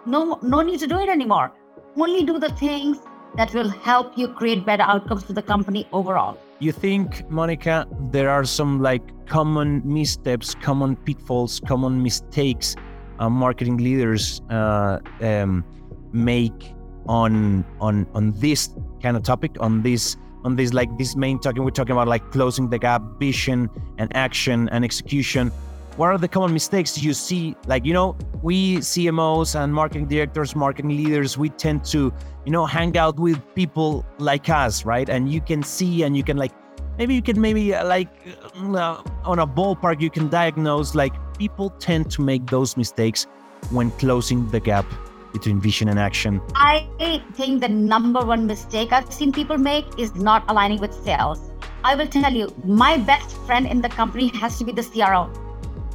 No, 0.06 0.40
no 0.42 0.62
need 0.62 0.80
to 0.80 0.88
do 0.88 1.00
it 1.00 1.10
anymore. 1.10 1.52
Only 1.96 2.24
do 2.24 2.40
the 2.40 2.50
things 2.50 3.00
that 3.36 3.54
will 3.54 3.70
help 3.70 4.18
you 4.18 4.28
create 4.28 4.66
better 4.66 4.84
outcomes 4.84 5.24
for 5.24 5.34
the 5.34 5.42
company 5.42 5.88
overall. 5.92 6.38
You 6.60 6.72
think, 6.72 7.30
Monica, 7.30 7.88
there 8.12 8.30
are 8.30 8.46
some 8.46 8.82
like 8.82 9.04
common 9.26 9.82
missteps, 9.86 10.56
common 10.56 10.96
pitfalls, 10.96 11.60
common 11.66 12.04
mistakes 12.04 12.76
uh, 13.20 13.30
marketing 13.30 13.78
leaders 13.78 14.42
uh, 14.50 15.00
um, 15.22 15.64
make 16.12 16.74
on 17.08 17.66
on 17.80 18.08
on 18.14 18.32
this 18.40 18.74
kind 19.02 19.18
of 19.18 19.24
topic 19.24 19.52
on 19.60 19.82
this 19.82 20.16
on 20.46 20.56
this 20.56 20.74
like 20.74 20.98
this 20.98 21.16
main 21.16 21.40
talking 21.40 21.64
we're 21.64 21.70
talking 21.70 21.92
about 21.92 22.08
like 22.08 22.32
closing 22.32 22.70
the 22.70 22.80
gap 22.80 23.02
vision 23.20 23.70
and 23.98 24.16
action 24.16 24.70
and 24.70 24.86
execution 24.86 25.52
what 25.98 26.08
are 26.08 26.18
the 26.18 26.28
common 26.28 26.52
mistakes 26.54 27.02
you 27.02 27.14
see 27.14 27.56
like 27.68 27.86
you 27.86 27.94
know 27.94 28.18
we 28.42 28.78
cmos 28.78 29.60
and 29.60 29.74
marketing 29.74 30.08
directors 30.08 30.56
marketing 30.56 30.90
leaders 30.90 31.38
we 31.38 31.50
tend 31.50 31.84
to 31.86 32.12
you 32.46 32.52
know 32.52 32.66
hang 32.66 32.98
out 32.98 33.20
with 33.20 33.40
people 33.56 34.06
like 34.18 34.50
us 34.50 34.86
right 34.86 35.10
and 35.10 35.32
you 35.32 35.40
can 35.40 35.62
see 35.62 36.04
and 36.04 36.18
you 36.18 36.24
can 36.24 36.38
like 36.38 36.52
maybe 36.98 37.14
you 37.14 37.22
can 37.22 37.40
maybe 37.40 37.74
uh, 37.74 37.86
like 37.86 38.10
uh, 38.56 39.02
on 39.24 39.40
a 39.40 39.48
ballpark 39.48 40.02
you 40.02 40.10
can 40.10 40.30
diagnose 40.30 40.96
like 40.96 41.14
people 41.38 41.70
tend 41.80 42.10
to 42.10 42.22
make 42.22 42.46
those 42.48 42.76
mistakes 42.78 43.28
when 43.70 43.92
closing 43.92 44.48
the 44.50 44.60
gap 44.60 44.86
between 45.34 45.60
vision 45.60 45.90
and 45.90 46.00
action? 46.00 46.40
I 46.56 46.88
think 47.34 47.62
the 47.62 47.68
number 47.68 48.24
one 48.24 48.46
mistake 48.46 48.94
I've 48.94 49.12
seen 49.12 49.32
people 49.32 49.58
make 49.58 49.86
is 49.98 50.16
not 50.16 50.44
aligning 50.48 50.80
with 50.80 50.94
sales. 51.04 51.40
I 51.84 51.96
will 51.96 52.08
tell 52.08 52.32
you, 52.32 52.54
my 52.64 52.98
best 52.98 53.36
friend 53.46 53.68
in 53.68 53.82
the 53.82 53.90
company 53.90 54.28
has 54.38 54.58
to 54.60 54.64
be 54.64 54.72
the 54.72 54.84
CRO. 54.84 55.30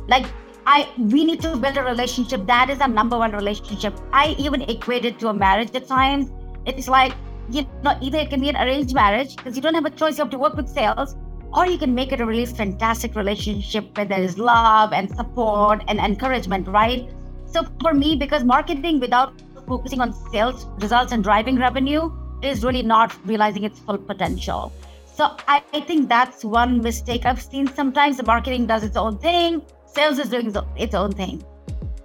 Like 0.08 0.26
I 0.66 0.88
we 0.98 1.24
need 1.24 1.40
to 1.42 1.56
build 1.56 1.76
a 1.76 1.84
relationship. 1.84 2.46
That 2.46 2.70
is 2.70 2.80
our 2.80 2.88
number 2.88 3.18
one 3.18 3.32
relationship. 3.32 3.94
I 4.12 4.34
even 4.38 4.62
equate 4.62 5.04
it 5.04 5.18
to 5.20 5.28
a 5.28 5.34
marriage 5.34 5.74
at 5.74 5.86
times. 5.86 6.30
It's 6.66 6.88
like, 6.88 7.14
you 7.50 7.66
know, 7.82 7.96
either 8.00 8.18
it 8.18 8.30
can 8.30 8.40
be 8.40 8.48
an 8.48 8.56
arranged 8.56 8.94
marriage 8.94 9.36
because 9.36 9.56
you 9.56 9.62
don't 9.62 9.74
have 9.74 9.86
a 9.86 9.90
choice, 9.90 10.18
you 10.18 10.24
have 10.24 10.30
to 10.30 10.38
work 10.38 10.56
with 10.56 10.68
sales, 10.68 11.16
or 11.52 11.66
you 11.66 11.78
can 11.78 11.94
make 11.94 12.12
it 12.12 12.20
a 12.20 12.26
really 12.26 12.44
fantastic 12.44 13.14
relationship 13.14 13.96
where 13.96 14.04
there 14.04 14.20
is 14.20 14.38
love 14.38 14.92
and 14.92 15.14
support 15.16 15.82
and 15.88 15.98
encouragement, 15.98 16.68
right? 16.68 17.08
So 17.46 17.66
for 17.80 17.94
me, 17.94 18.16
because 18.16 18.44
marketing 18.44 19.00
without 19.00 19.42
focusing 19.66 20.00
on 20.00 20.12
sales 20.30 20.66
results 20.80 21.12
and 21.12 21.24
driving 21.24 21.58
revenue 21.58 22.10
is 22.42 22.62
really 22.64 22.82
not 22.82 23.16
realizing 23.26 23.64
its 23.64 23.78
full 23.78 23.98
potential. 23.98 24.72
So 25.14 25.36
I, 25.46 25.62
I 25.72 25.80
think 25.80 26.08
that's 26.08 26.44
one 26.44 26.82
mistake 26.82 27.24
I've 27.24 27.42
seen. 27.42 27.66
Sometimes 27.66 28.18
the 28.18 28.22
marketing 28.22 28.66
does 28.66 28.84
its 28.84 28.96
own 28.96 29.18
thing, 29.18 29.62
sales 29.94 30.18
is 30.18 30.28
doing 30.28 30.54
its 30.76 30.94
own 30.94 31.12
thing. 31.12 31.44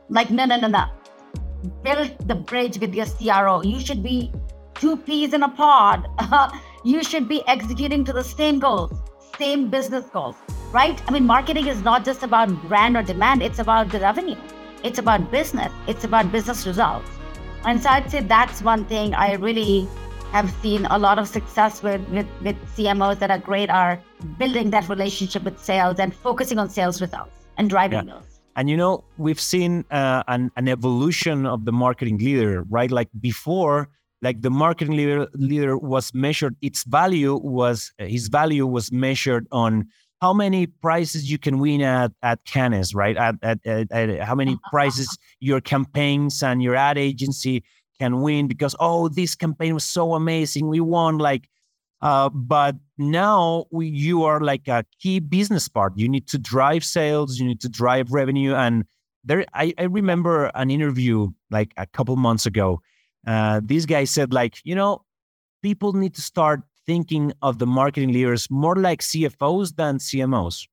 Like, 0.10 0.30
no, 0.30 0.46
no, 0.46 0.58
no, 0.58 0.68
no. 0.68 0.86
Build 1.84 2.16
the 2.28 2.36
bridge 2.36 2.80
with 2.80 2.94
your 2.94 3.06
CRO. 3.06 3.62
You 3.64 3.80
should 3.80 4.04
be 4.04 4.32
two 4.76 4.98
peas 4.98 5.34
in 5.34 5.44
a 5.44 5.50
pod. 5.50 6.08
you 6.84 7.04
should 7.04 7.28
be 7.28 7.42
executing 7.48 8.04
to 8.06 8.14
the 8.14 8.24
same 8.24 8.60
goals, 8.60 8.92
same 9.38 9.70
business 9.70 10.06
goals, 10.06 10.36
right? 10.72 11.02
I 11.08 11.12
mean, 11.12 11.26
marketing 11.26 11.68
is 11.68 11.82
not 11.82 12.04
just 12.04 12.24
about 12.24 12.50
brand 12.68 12.98
or 12.98 13.04
demand, 13.04 13.42
it's 13.42 13.60
about 13.60 13.90
the 13.90 14.00
revenue. 14.00 14.36
It's 14.84 15.00
about 15.00 15.32
business. 15.32 15.72
It's 15.88 16.04
about 16.04 16.32
business 16.32 16.68
results. 16.68 17.10
And 17.64 17.82
so 17.82 17.90
I'd 17.90 18.12
say 18.12 18.20
that's 18.20 18.62
one 18.62 18.84
thing 18.86 19.14
I 19.14 19.36
really 19.36 19.88
have 20.34 20.52
seen 20.62 20.86
a 20.88 20.98
lot 20.98 21.20
of 21.20 21.28
success 21.28 21.82
with, 21.82 22.02
with, 22.10 22.28
with 22.42 22.58
CMOs 22.76 23.20
that 23.20 23.32
are 23.32 23.38
great 23.38 23.70
are 23.70 24.02
building 24.38 24.72
that 24.72 24.90
relationship 24.90 25.44
with 25.44 25.60
sales 25.60 26.00
and 26.00 26.14
focusing 26.14 26.60
on 26.60 26.70
sales 26.70 27.02
results 27.02 27.43
and 27.58 27.70
driving 27.70 28.08
yeah. 28.08 28.16
those. 28.16 28.34
And 28.56 28.70
you 28.70 28.78
know, 28.78 29.04
we've 29.18 29.40
seen 29.40 29.84
uh, 29.90 30.24
an, 30.28 30.52
an 30.56 30.68
evolution 30.68 31.46
of 31.46 31.66
the 31.66 31.72
marketing 31.72 32.18
leader, 32.20 32.64
right? 32.70 32.92
Like 32.92 33.10
before, 33.20 33.90
like 34.22 34.42
the 34.42 34.52
marketing 34.52 34.96
leader 34.96 35.28
leader 35.34 35.78
was 35.78 36.14
measured, 36.14 36.56
its 36.62 36.84
value 36.84 37.36
was 37.36 37.92
his 37.98 38.28
value 38.28 38.68
was 38.68 38.92
measured 38.92 39.48
on 39.52 39.88
how 40.22 40.34
many 40.34 40.68
prizes 40.68 41.30
you 41.30 41.38
can 41.38 41.60
win 41.60 41.82
at 41.82 42.12
at 42.22 42.46
Cannes, 42.46 42.94
right? 42.94 43.18
At, 43.18 43.36
at, 43.42 43.60
at, 43.66 43.92
at 43.92 44.22
how 44.22 44.36
many 44.36 44.58
prizes 44.72 45.18
your 45.40 45.60
campaigns 45.60 46.44
and 46.44 46.62
your 46.62 46.76
ad 46.76 46.98
agency 46.98 47.64
can 48.00 48.22
win 48.22 48.48
because 48.48 48.76
oh, 48.80 49.10
this 49.10 49.36
campaign 49.36 49.74
was 49.74 49.84
so 49.84 50.14
amazing, 50.14 50.68
we 50.68 50.80
won 50.80 51.18
like. 51.18 51.50
Uh, 52.02 52.28
but 52.30 52.76
now 52.98 53.66
we, 53.72 53.88
you 53.88 54.24
are 54.24 54.40
like 54.40 54.68
a 54.68 54.86
key 55.00 55.20
business 55.20 55.68
part. 55.68 55.94
You 55.96 56.08
need 56.08 56.28
to 56.28 56.38
drive 56.38 56.84
sales, 56.84 57.40
you 57.40 57.46
need 57.48 57.62
to 57.62 57.70
drive 57.70 58.12
revenue, 58.12 58.54
and 58.54 58.86
there. 59.24 59.46
I, 59.54 59.74
I 59.78 59.84
remember 59.84 60.52
an 60.56 60.70
interview 60.70 61.30
like 61.50 61.74
a 61.78 61.86
couple 61.88 62.16
months 62.16 62.46
ago. 62.46 62.82
Uh, 63.26 63.62
this 63.64 63.86
guy 63.86 64.04
said 64.04 64.34
like, 64.34 64.58
you 64.64 64.76
know, 64.76 65.04
people 65.62 65.94
need 65.94 66.14
to 66.16 66.22
start 66.22 66.62
thinking 66.86 67.32
of 67.42 67.60
the 67.60 67.66
marketing 67.66 68.12
leaders 68.12 68.50
more 68.52 68.76
like 68.76 69.02
CFOs 69.02 69.76
than 69.76 69.98
CMOs. 69.98 70.68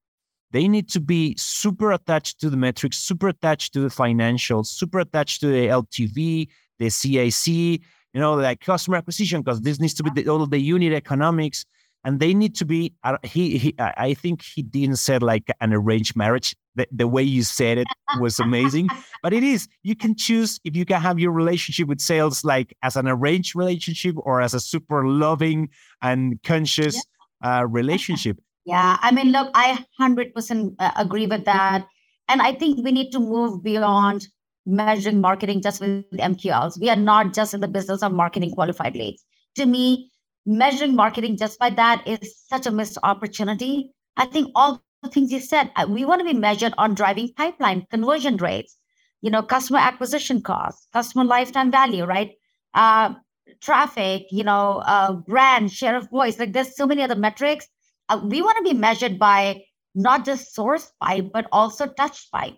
They 0.51 0.67
need 0.67 0.89
to 0.89 0.99
be 0.99 1.35
super 1.37 1.93
attached 1.93 2.41
to 2.41 2.49
the 2.49 2.57
metrics, 2.57 2.97
super 2.97 3.29
attached 3.29 3.73
to 3.73 3.79
the 3.79 3.87
financials, 3.87 4.65
super 4.67 4.99
attached 4.99 5.39
to 5.41 5.47
the 5.47 5.67
LTV, 5.67 6.49
the 6.77 6.87
CAC, 6.87 7.79
you 8.13 8.19
know, 8.19 8.33
like 8.33 8.59
customer 8.59 8.97
acquisition, 8.97 9.41
because 9.41 9.61
this 9.61 9.79
needs 9.79 9.93
to 9.93 10.03
be 10.03 10.09
the, 10.09 10.29
all 10.29 10.45
the 10.45 10.59
unit 10.59 10.91
economics 10.91 11.65
and 12.03 12.19
they 12.19 12.33
need 12.33 12.55
to 12.55 12.65
be 12.65 12.93
uh, 13.03 13.17
he, 13.23 13.57
he 13.57 13.75
i 13.79 14.13
think 14.13 14.41
he 14.41 14.61
didn't 14.61 14.97
say 14.97 15.17
like 15.19 15.49
an 15.61 15.73
arranged 15.73 16.15
marriage. 16.15 16.55
The, 16.75 16.87
the 16.89 17.05
way 17.05 17.21
you 17.21 17.43
said 17.43 17.79
it 17.79 17.87
was 18.17 18.39
amazing. 18.39 18.87
But 19.23 19.33
it 19.33 19.43
is 19.43 19.67
you 19.83 19.93
can 19.95 20.15
choose 20.15 20.59
if 20.63 20.75
you 20.75 20.85
can 20.85 21.01
have 21.01 21.19
your 21.19 21.31
relationship 21.31 21.87
with 21.87 21.99
sales 21.99 22.45
like 22.45 22.73
as 22.81 22.95
an 22.95 23.07
arranged 23.07 23.55
relationship 23.55 24.15
or 24.17 24.41
as 24.41 24.53
a 24.53 24.59
super 24.59 25.05
loving 25.05 25.69
and 26.01 26.41
conscious 26.43 26.95
uh, 27.43 27.65
relationship. 27.67 28.37
Yeah 28.63 28.97
i 29.01 29.11
mean 29.11 29.31
look 29.31 29.49
i 29.55 29.83
100% 29.99 30.75
uh, 30.79 30.91
agree 30.95 31.27
with 31.27 31.45
that. 31.45 31.85
And 32.29 32.41
i 32.41 32.53
think 32.53 32.83
we 32.85 32.91
need 32.91 33.11
to 33.11 33.19
move 33.19 33.63
beyond 33.63 34.27
measuring 34.65 35.19
marketing 35.19 35.61
just 35.61 35.81
with 35.81 36.05
mqls 36.11 36.79
we 36.79 36.87
are 36.87 36.95
not 36.95 37.33
just 37.33 37.55
in 37.55 37.61
the 37.61 37.67
business 37.67 38.03
of 38.03 38.13
marketing 38.13 38.51
qualified 38.51 38.95
leads. 38.95 39.25
To 39.55 39.65
me 39.65 40.10
measuring 40.45 40.95
marketing 40.95 41.37
just 41.37 41.59
by 41.59 41.69
that 41.69 42.07
is 42.07 42.35
such 42.47 42.65
a 42.65 42.71
missed 42.71 42.97
opportunity. 43.03 43.91
I 44.17 44.25
think 44.25 44.51
all 44.55 44.81
the 45.03 45.09
things 45.09 45.31
you 45.31 45.39
said, 45.39 45.71
uh, 45.75 45.85
we 45.87 46.05
want 46.05 46.19
to 46.19 46.25
be 46.25 46.33
measured 46.33 46.73
on 46.77 46.93
driving 46.93 47.33
pipeline 47.35 47.85
conversion 47.89 48.37
rates, 48.37 48.77
you 49.21 49.29
know, 49.29 49.41
customer 49.41 49.79
acquisition 49.79 50.41
costs, 50.41 50.87
customer 50.93 51.23
lifetime 51.23 51.71
value, 51.71 52.05
right? 52.05 52.31
Uh, 52.73 53.13
traffic, 53.61 54.23
you 54.31 54.43
know, 54.43 54.81
uh, 54.85 55.13
brand, 55.13 55.71
share 55.71 55.95
of 55.95 56.09
voice. 56.09 56.39
Like 56.39 56.53
there's 56.53 56.75
so 56.75 56.85
many 56.85 57.01
other 57.01 57.15
metrics. 57.15 57.67
Uh, 58.09 58.21
we 58.23 58.41
want 58.41 58.57
to 58.57 58.63
be 58.63 58.77
measured 58.77 59.19
by 59.19 59.63
not 59.95 60.25
just 60.25 60.53
source 60.53 60.91
pipe, 61.01 61.31
but 61.33 61.47
also 61.51 61.87
touch 61.87 62.29
pipe. 62.31 62.55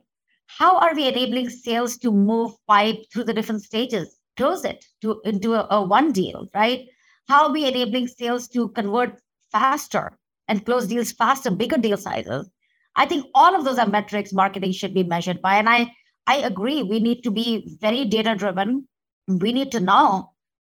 How 0.47 0.77
are 0.77 0.93
we 0.93 1.07
enabling 1.07 1.49
sales 1.49 1.97
to 1.97 2.11
move 2.11 2.51
pipe 2.67 2.97
through 3.11 3.23
the 3.23 3.33
different 3.33 3.63
stages, 3.63 4.19
close 4.37 4.63
it 4.63 4.85
to 5.01 5.19
into 5.25 5.53
a, 5.53 5.67
a 5.69 5.83
one 5.83 6.11
deal, 6.11 6.47
right? 6.53 6.85
How 7.27 7.47
are 7.47 7.51
we 7.51 7.65
enabling 7.65 8.07
sales 8.07 8.47
to 8.49 8.69
convert 8.69 9.19
faster 9.51 10.17
and 10.47 10.65
close 10.65 10.87
deals 10.87 11.11
faster, 11.11 11.51
bigger 11.51 11.77
deal 11.77 11.97
sizes? 11.97 12.49
I 12.95 13.05
think 13.05 13.25
all 13.33 13.55
of 13.55 13.65
those 13.65 13.79
are 13.79 13.87
metrics 13.87 14.33
marketing 14.33 14.71
should 14.71 14.93
be 14.93 15.03
measured 15.03 15.41
by. 15.41 15.55
And 15.55 15.69
I, 15.69 15.91
I 16.27 16.37
agree, 16.37 16.83
we 16.83 16.99
need 16.99 17.23
to 17.23 17.31
be 17.31 17.77
very 17.81 18.05
data 18.05 18.35
driven. 18.35 18.87
We 19.27 19.53
need 19.53 19.71
to 19.71 19.79
know 19.79 20.31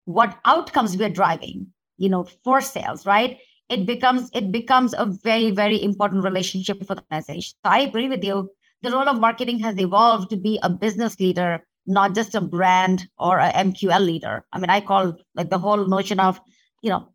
what 0.07 0.39
outcomes 0.45 0.97
we're 0.97 1.11
driving, 1.11 1.67
you 1.99 2.09
know, 2.09 2.25
for 2.45 2.61
sales, 2.61 3.05
right? 3.05 3.39
It 3.69 3.87
becomes 3.87 4.31
it 4.33 4.51
becomes 4.51 4.95
a 4.97 5.05
very, 5.05 5.51
very 5.51 5.83
important 5.83 6.25
relationship 6.25 6.79
for 6.87 6.95
the 6.95 7.03
organization. 7.03 7.57
So 7.63 7.71
I 7.71 7.81
agree 7.81 8.09
with 8.09 8.25
you. 8.25 8.51
The 8.81 8.91
role 8.91 9.09
of 9.09 9.21
marketing 9.21 9.59
has 9.61 9.79
evolved 9.79 10.31
to 10.31 10.37
be 10.37 10.59
a 10.63 10.71
business 10.71 11.21
leader 11.21 11.63
not 11.89 12.15
just 12.15 12.35
a 12.35 12.41
brand 12.41 13.09
or 13.19 13.39
a 13.39 13.51
MQL 13.51 14.05
leader. 14.05 14.45
I 14.53 14.59
mean, 14.59 14.71
I 14.71 14.81
call 14.81 15.17
like 15.35 15.51
the 15.51 15.59
whole 15.59 15.87
notion 15.87 16.21
of, 16.21 16.41
you 16.83 16.91
know, 16.91 17.09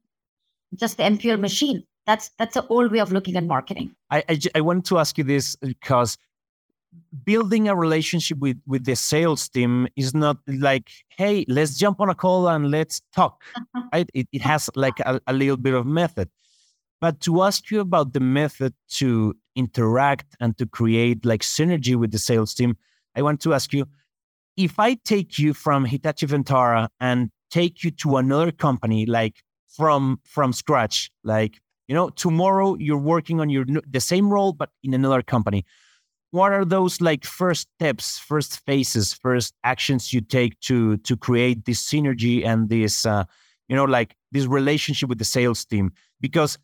just 0.75 0.97
the 0.97 1.03
MQL 1.03 1.39
machine. 1.39 1.83
That's 2.05 2.31
that's 2.37 2.57
an 2.57 2.65
old 2.69 2.91
way 2.91 2.99
of 2.99 3.11
looking 3.13 3.37
at 3.37 3.45
marketing. 3.45 3.95
I, 4.09 4.23
I, 4.27 4.39
I 4.55 4.61
want 4.61 4.85
to 4.87 4.97
ask 4.97 5.17
you 5.17 5.23
this 5.23 5.55
because 5.55 6.17
building 7.23 7.69
a 7.69 7.75
relationship 7.75 8.39
with 8.39 8.59
with 8.67 8.83
the 8.85 8.95
sales 8.95 9.47
team 9.47 9.87
is 9.95 10.13
not 10.13 10.37
like 10.47 10.91
hey 11.09 11.43
let's 11.47 11.75
jump 11.77 11.99
on 11.99 12.09
a 12.09 12.13
call 12.13 12.47
and 12.47 12.69
let's 12.69 13.01
talk 13.15 13.41
right 13.93 14.09
it, 14.13 14.27
it 14.31 14.41
has 14.41 14.69
like 14.75 14.99
a, 14.99 15.19
a 15.25 15.33
little 15.33 15.57
bit 15.57 15.73
of 15.73 15.87
method 15.87 16.29
but 17.01 17.19
to 17.19 17.41
ask 17.41 17.71
you 17.71 17.79
about 17.79 18.13
the 18.13 18.19
method 18.19 18.75
to 18.87 19.35
interact 19.55 20.35
and 20.39 20.55
to 20.59 20.67
create 20.67 21.25
like 21.25 21.41
synergy 21.41 21.95
with 21.95 22.11
the 22.11 22.19
sales 22.19 22.53
team 22.53 22.77
i 23.15 23.23
want 23.23 23.41
to 23.41 23.55
ask 23.55 23.73
you 23.73 23.87
if 24.57 24.79
I 24.79 24.95
take 25.05 25.39
you 25.39 25.53
from 25.53 25.85
Hitachi 25.85 26.27
Vantara 26.27 26.87
and 26.99 27.29
take 27.51 27.83
you 27.83 27.91
to 27.91 28.17
another 28.17 28.51
company 28.51 29.05
like 29.05 29.41
from 29.67 30.19
from 30.23 30.53
scratch 30.53 31.09
like 31.23 31.59
you 31.87 31.95
know 31.95 32.09
tomorrow 32.09 32.75
you're 32.75 32.97
working 32.97 33.39
on 33.39 33.49
your 33.49 33.65
the 33.89 33.99
same 33.99 34.31
role 34.31 34.53
but 34.53 34.69
in 34.83 34.93
another 34.93 35.21
company 35.21 35.65
what 36.31 36.51
are 36.51 36.65
those 36.65 36.99
like 36.99 37.25
first 37.25 37.67
steps 37.77 38.17
first 38.17 38.59
phases 38.65 39.13
first 39.13 39.53
actions 39.63 40.11
you 40.11 40.19
take 40.19 40.59
to 40.61 40.97
to 40.97 41.15
create 41.15 41.65
this 41.65 41.81
synergy 41.83 42.43
and 42.43 42.69
this 42.69 43.05
uh, 43.05 43.23
you 43.67 43.75
know 43.75 43.85
like 43.85 44.15
this 44.31 44.47
relationship 44.47 45.09
with 45.09 45.19
the 45.19 45.25
sales 45.25 45.63
team? 45.63 45.91
Because 46.19 46.57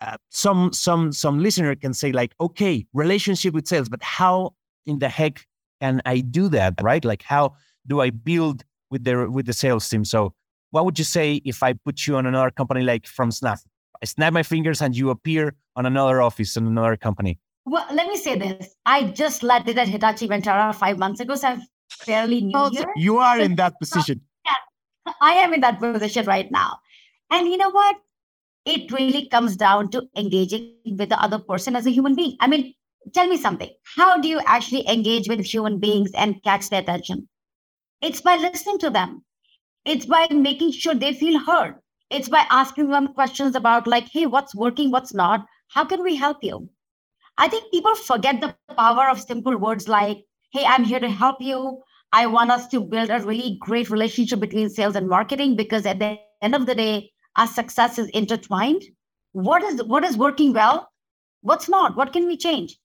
uh, 0.00 0.16
some 0.30 0.72
some 0.72 1.12
some 1.12 1.40
listener 1.40 1.74
can 1.74 1.92
say 1.92 2.12
like 2.12 2.32
okay 2.40 2.86
relationship 2.94 3.52
with 3.54 3.66
sales 3.66 3.88
but 3.88 4.02
how 4.02 4.54
in 4.86 5.00
the 5.00 5.08
heck 5.08 5.44
can 5.80 6.02
i 6.04 6.20
do 6.20 6.48
that 6.48 6.74
right? 6.82 7.04
Like 7.04 7.22
how 7.22 7.54
do 7.86 8.00
i 8.00 8.10
build 8.10 8.64
with 8.90 9.04
the 9.04 9.30
with 9.30 9.46
the 9.46 9.52
sales 9.52 9.88
team? 9.88 10.04
So 10.04 10.34
what 10.70 10.84
would 10.84 10.98
you 10.98 11.04
say 11.04 11.40
if 11.44 11.62
i 11.62 11.72
put 11.72 12.06
you 12.06 12.16
on 12.16 12.26
another 12.26 12.50
company 12.50 12.82
like 12.82 13.06
from 13.06 13.30
snap? 13.30 13.58
I 14.02 14.06
snap 14.06 14.32
my 14.32 14.42
fingers 14.42 14.80
and 14.80 14.96
you 14.96 15.10
appear 15.10 15.54
on 15.76 15.86
another 15.86 16.22
office 16.22 16.56
in 16.56 16.66
another 16.66 16.96
company. 16.96 17.38
Well 17.64 17.86
let 17.92 18.06
me 18.06 18.16
say 18.16 18.38
this. 18.38 18.74
I 18.86 19.04
just 19.04 19.42
landed 19.42 19.78
at 19.78 19.88
hitachi 19.88 20.28
vantara 20.28 20.74
five 20.74 20.98
months 20.98 21.20
ago 21.20 21.34
so 21.34 21.48
i'm 21.48 21.62
fairly 21.90 22.40
new 22.40 22.52
oh, 22.54 22.70
here. 22.70 22.86
you 22.96 23.18
are 23.18 23.38
in 23.38 23.56
that 23.56 23.78
position. 23.78 24.20
yeah, 24.44 25.12
i 25.20 25.32
am 25.32 25.54
in 25.54 25.60
that 25.60 25.78
position 25.80 26.26
right 26.26 26.50
now. 26.50 26.78
And 27.30 27.48
you 27.48 27.56
know 27.56 27.70
what? 27.70 27.96
It 28.64 28.90
really 28.92 29.28
comes 29.28 29.56
down 29.56 29.90
to 29.90 30.02
engaging 30.16 30.74
with 30.84 31.08
the 31.08 31.20
other 31.22 31.38
person 31.38 31.76
as 31.76 31.86
a 31.86 31.90
human 31.90 32.14
being. 32.14 32.36
I 32.40 32.46
mean, 32.46 32.74
tell 33.14 33.26
me 33.26 33.36
something. 33.36 33.70
How 33.96 34.18
do 34.18 34.28
you 34.28 34.40
actually 34.46 34.88
engage 34.88 35.28
with 35.28 35.44
human 35.44 35.78
beings 35.78 36.10
and 36.14 36.42
catch 36.42 36.68
their 36.68 36.80
attention? 36.80 37.28
It's 38.00 38.20
by 38.20 38.36
listening 38.36 38.78
to 38.80 38.90
them. 38.90 39.24
It's 39.84 40.06
by 40.06 40.26
making 40.30 40.72
sure 40.72 40.94
they 40.94 41.12
feel 41.12 41.38
heard. 41.40 41.76
It's 42.10 42.28
by 42.28 42.46
asking 42.50 42.88
them 42.88 43.08
questions 43.14 43.54
about, 43.54 43.86
like, 43.86 44.08
hey, 44.12 44.26
what's 44.26 44.54
working, 44.54 44.90
what's 44.90 45.14
not? 45.14 45.44
How 45.68 45.84
can 45.84 46.02
we 46.02 46.16
help 46.16 46.38
you? 46.42 46.68
I 47.36 47.48
think 47.48 47.70
people 47.70 47.94
forget 47.94 48.40
the 48.40 48.54
power 48.76 49.08
of 49.08 49.20
simple 49.20 49.56
words 49.56 49.88
like, 49.88 50.24
hey, 50.52 50.64
I'm 50.64 50.84
here 50.84 51.00
to 51.00 51.10
help 51.10 51.36
you. 51.40 51.82
I 52.12 52.26
want 52.26 52.50
us 52.50 52.66
to 52.68 52.80
build 52.80 53.10
a 53.10 53.20
really 53.20 53.58
great 53.60 53.90
relationship 53.90 54.40
between 54.40 54.70
sales 54.70 54.96
and 54.96 55.08
marketing 55.08 55.56
because 55.56 55.84
at 55.86 55.98
the 55.98 56.18
end 56.40 56.54
of 56.54 56.66
the 56.66 56.74
day, 56.74 57.10
our 57.36 57.46
success 57.46 57.98
is 57.98 58.08
intertwined 58.08 58.82
what 59.32 59.62
is 59.62 59.82
what 59.84 60.04
is 60.04 60.16
working 60.16 60.52
well 60.52 60.90
what's 61.42 61.68
not 61.68 61.96
what 61.96 62.12
can 62.12 62.26
we 62.26 62.36
change 62.36 62.76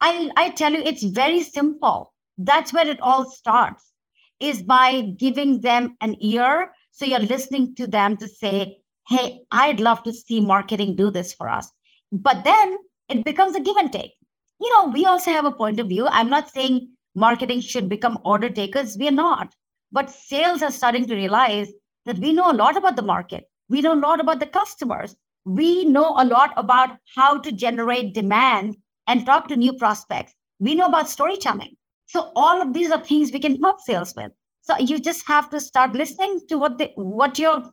i 0.00 0.30
i 0.36 0.50
tell 0.50 0.72
you 0.72 0.78
it's 0.78 1.04
very 1.04 1.42
simple. 1.42 2.12
That's 2.36 2.72
where 2.72 2.86
it 2.86 3.00
all 3.00 3.30
starts 3.30 3.92
is 4.40 4.62
by 4.62 5.02
giving 5.16 5.60
them 5.60 5.96
an 6.00 6.16
ear. 6.20 6.72
So 6.92 7.04
you're 7.04 7.18
listening 7.18 7.74
to 7.76 7.86
them 7.86 8.16
to 8.18 8.28
say 8.28 8.78
hey 9.08 9.40
i'd 9.52 9.80
love 9.80 10.02
to 10.02 10.12
see 10.12 10.40
marketing 10.40 10.94
do 10.96 11.10
this 11.10 11.32
for 11.32 11.48
us. 11.48 11.70
But 12.12 12.44
then 12.44 12.76
it 13.08 13.24
becomes 13.24 13.56
a 13.56 13.60
give 13.60 13.76
and 13.76 13.92
take. 13.92 14.12
You 14.60 14.70
know 14.74 14.90
we 14.90 15.04
also 15.04 15.30
have 15.30 15.44
a 15.44 15.52
point 15.52 15.80
of 15.80 15.88
view. 15.88 16.06
I'm 16.06 16.30
not 16.30 16.50
saying 16.50 16.88
marketing 17.14 17.60
should 17.60 17.88
become 17.88 18.18
order 18.24 18.50
takers. 18.50 18.96
We're 18.98 19.10
not. 19.10 19.54
But 19.90 20.10
sales 20.10 20.62
are 20.62 20.70
starting 20.70 21.06
to 21.06 21.14
realize 21.14 21.72
that 22.04 22.18
we 22.18 22.32
know 22.32 22.50
a 22.50 22.60
lot 22.60 22.76
about 22.76 22.96
the 22.96 23.02
market. 23.02 23.44
We 23.68 23.80
know 23.82 23.94
a 23.94 24.04
lot 24.06 24.20
about 24.20 24.40
the 24.40 24.46
customers. 24.46 25.16
We 25.44 25.84
know 25.84 26.14
a 26.18 26.24
lot 26.24 26.52
about 26.56 26.98
how 27.14 27.38
to 27.38 27.52
generate 27.52 28.14
demand 28.14 28.76
and 29.08 29.26
talk 29.26 29.48
to 29.48 29.56
new 29.56 29.72
prospects. 29.72 30.34
We 30.60 30.76
know 30.76 30.86
about 30.86 31.08
storytelling. 31.08 31.76
So 32.06 32.30
all 32.36 32.62
of 32.62 32.72
these 32.72 32.90
are 32.90 33.02
things 33.02 33.32
we 33.32 33.40
can 33.40 33.60
help 33.60 33.80
sales 33.80 34.14
with. 34.16 34.30
So 34.62 34.78
you 34.78 34.98
just 34.98 35.26
have 35.26 35.50
to 35.50 35.60
start 35.60 35.94
listening 35.94 36.40
to 36.48 36.58
what 36.58 36.78
the 36.78 36.90
what 36.94 37.38
your 37.38 37.72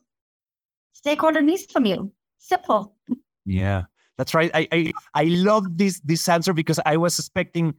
stakeholder 0.93 1.41
needs 1.41 1.65
from 1.71 1.85
you. 1.85 2.11
Simple. 2.39 2.95
Yeah, 3.45 3.83
that's 4.17 4.33
right. 4.33 4.49
I 4.53 4.67
I, 4.71 4.93
I 5.13 5.23
love 5.25 5.77
this 5.77 5.99
this 6.01 6.27
answer 6.27 6.53
because 6.53 6.79
I 6.85 6.97
was 6.97 7.19
expecting 7.19 7.75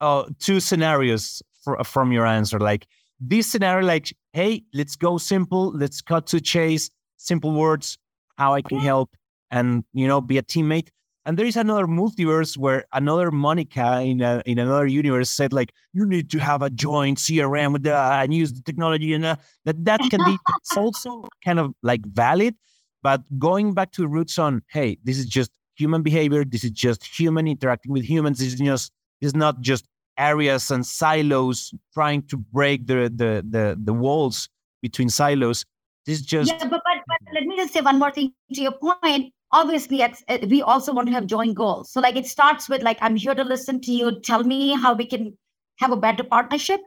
uh, 0.00 0.24
two 0.38 0.60
scenarios 0.60 1.42
for, 1.64 1.82
from 1.84 2.12
your 2.12 2.26
answer. 2.26 2.58
Like 2.60 2.86
this 3.20 3.50
scenario, 3.50 3.86
like, 3.86 4.14
hey, 4.32 4.64
let's 4.74 4.96
go 4.96 5.18
simple, 5.18 5.72
let's 5.72 6.00
cut 6.00 6.26
to 6.28 6.40
chase, 6.40 6.90
simple 7.16 7.52
words, 7.52 7.98
how 8.36 8.54
I 8.54 8.62
can 8.62 8.78
help, 8.78 9.16
and 9.50 9.84
you 9.92 10.06
know, 10.06 10.20
be 10.20 10.38
a 10.38 10.42
teammate. 10.42 10.88
And 11.28 11.38
there 11.38 11.44
is 11.44 11.56
another 11.56 11.86
multiverse 11.86 12.56
where 12.56 12.86
another 12.94 13.30
Monica 13.30 14.00
in 14.00 14.22
a, 14.22 14.42
in 14.46 14.58
another 14.58 14.86
universe 14.86 15.28
said 15.28 15.52
like, 15.52 15.74
you 15.92 16.06
need 16.06 16.30
to 16.30 16.38
have 16.38 16.62
a 16.62 16.70
joint 16.70 17.18
CRM 17.18 17.74
with 17.74 17.82
the, 17.82 17.94
and 17.94 18.32
use 18.32 18.50
the 18.54 18.62
technology, 18.62 19.12
and 19.12 19.26
uh, 19.26 19.36
that 19.66 19.84
that 19.84 20.00
can 20.08 20.24
be 20.24 20.38
it's 20.62 20.74
also 20.78 21.28
kind 21.44 21.58
of 21.58 21.74
like 21.82 22.00
valid. 22.06 22.54
But 23.02 23.20
going 23.38 23.74
back 23.74 23.92
to 23.92 24.08
roots 24.08 24.38
on, 24.38 24.62
hey, 24.70 24.96
this 25.04 25.18
is 25.18 25.26
just 25.26 25.50
human 25.76 26.00
behavior. 26.02 26.46
This 26.46 26.64
is 26.64 26.70
just 26.70 27.04
human 27.04 27.46
interacting 27.46 27.92
with 27.92 28.04
humans. 28.04 28.38
This 28.38 28.54
is 28.54 28.58
just 28.58 28.90
is 29.20 29.34
not 29.34 29.60
just 29.60 29.86
areas 30.16 30.70
and 30.70 30.86
silos 30.86 31.74
trying 31.92 32.22
to 32.28 32.38
break 32.38 32.86
the 32.86 33.12
the 33.14 33.44
the, 33.46 33.78
the 33.84 33.92
walls 33.92 34.48
between 34.80 35.10
silos. 35.10 35.66
This 36.06 36.20
is 36.20 36.24
just 36.24 36.50
yeah, 36.50 36.58
but, 36.58 36.70
but, 36.70 37.02
but 37.06 37.18
let 37.34 37.44
me 37.44 37.54
just 37.54 37.74
say 37.74 37.82
one 37.82 37.98
more 37.98 38.12
thing 38.12 38.32
to 38.54 38.62
your 38.62 38.72
point. 38.72 39.34
Obviously, 39.52 40.04
we 40.48 40.62
also 40.62 40.92
want 40.92 41.08
to 41.08 41.12
have 41.12 41.26
joint 41.26 41.54
goals. 41.54 41.90
So, 41.90 42.00
like, 42.00 42.16
it 42.16 42.26
starts 42.26 42.68
with 42.68 42.82
like, 42.82 42.98
I'm 43.00 43.16
here 43.16 43.34
to 43.34 43.44
listen 43.44 43.80
to 43.82 43.92
you. 43.92 44.20
Tell 44.20 44.44
me 44.44 44.74
how 44.74 44.94
we 44.94 45.06
can 45.06 45.36
have 45.76 45.90
a 45.90 45.96
better 45.96 46.22
partnership. 46.22 46.80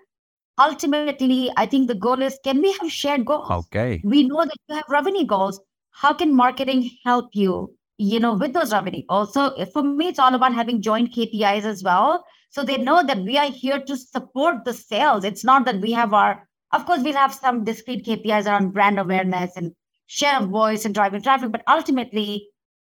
Ultimately, 0.60 1.50
I 1.58 1.66
think 1.66 1.88
the 1.88 1.96
goal 1.96 2.22
is 2.22 2.38
can 2.44 2.62
we 2.62 2.72
have 2.82 2.92
shared 2.92 3.26
goals? 3.26 3.50
Okay. 3.50 4.02
We 4.04 4.28
know 4.28 4.46
that 4.46 4.58
you 4.68 4.76
have 4.76 4.86
revenue 4.90 5.26
goals. 5.26 5.60
How 5.92 6.14
can 6.14 6.36
marketing 6.36 6.90
help 7.04 7.30
you? 7.34 7.76
You 7.98 8.20
know, 8.20 8.34
with 8.34 8.54
those 8.54 8.72
revenue 8.72 9.04
goals. 9.10 9.34
So, 9.34 9.56
for 9.74 9.84
me, 9.84 10.08
it's 10.10 10.20
all 10.20 10.36
about 10.36 10.54
having 10.54 10.82
joint 10.82 11.14
KPIs 11.14 11.64
as 11.64 11.84
well. 11.84 12.24
So 12.50 12.64
they 12.64 12.78
know 12.78 13.02
that 13.02 13.20
we 13.20 13.38
are 13.38 13.50
here 13.50 13.80
to 13.80 13.96
support 13.96 14.66
the 14.66 14.74
sales. 14.74 15.24
It's 15.24 15.44
not 15.44 15.64
that 15.66 15.80
we 15.80 15.94
have 15.94 16.14
our 16.14 16.48
of 16.74 16.86
course, 16.86 17.02
we'll 17.04 17.14
have 17.14 17.34
some 17.34 17.64
discrete 17.64 18.06
KPIs 18.06 18.46
around 18.46 18.72
brand 18.72 18.98
awareness 18.98 19.58
and 19.58 19.74
share 20.08 20.40
of 20.40 20.50
voice 20.50 20.86
and 20.86 20.94
driving 20.94 21.22
traffic, 21.22 21.52
but 21.52 21.64
ultimately, 21.68 22.48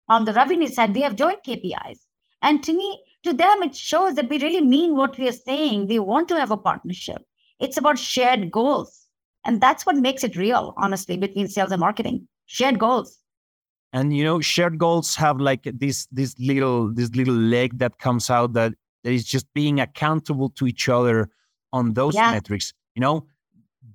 on 0.09 0.25
the 0.25 0.33
revenue 0.33 0.67
side, 0.67 0.93
we 0.93 1.01
have 1.01 1.15
joint 1.15 1.43
KPIs. 1.45 1.99
And 2.41 2.63
to 2.63 2.73
me, 2.73 3.03
to 3.23 3.33
them, 3.33 3.63
it 3.63 3.75
shows 3.75 4.15
that 4.15 4.29
we 4.29 4.39
really 4.39 4.61
mean 4.61 4.95
what 4.95 5.17
we 5.17 5.27
are 5.27 5.33
saying. 5.33 5.87
We 5.87 5.99
want 5.99 6.27
to 6.29 6.39
have 6.39 6.51
a 6.51 6.57
partnership. 6.57 7.21
It's 7.59 7.77
about 7.77 7.99
shared 7.99 8.51
goals. 8.51 9.07
And 9.45 9.61
that's 9.61 9.85
what 9.85 9.95
makes 9.95 10.23
it 10.23 10.35
real, 10.35 10.73
honestly, 10.77 11.17
between 11.17 11.47
sales 11.47 11.71
and 11.71 11.79
marketing. 11.79 12.27
Shared 12.45 12.79
goals. 12.79 13.19
And 13.91 14.15
you 14.15 14.23
know, 14.23 14.39
shared 14.39 14.77
goals 14.77 15.15
have 15.15 15.39
like 15.39 15.63
this 15.63 16.07
this 16.11 16.37
little 16.37 16.93
this 16.93 17.09
little 17.15 17.33
leg 17.33 17.79
that 17.79 17.97
comes 17.97 18.29
out 18.29 18.53
that 18.53 18.73
that 19.03 19.11
is 19.11 19.25
just 19.25 19.51
being 19.53 19.79
accountable 19.79 20.49
to 20.51 20.67
each 20.67 20.87
other 20.87 21.29
on 21.73 21.93
those 21.93 22.13
yeah. 22.13 22.31
metrics. 22.31 22.73
You 22.93 23.01
know, 23.01 23.25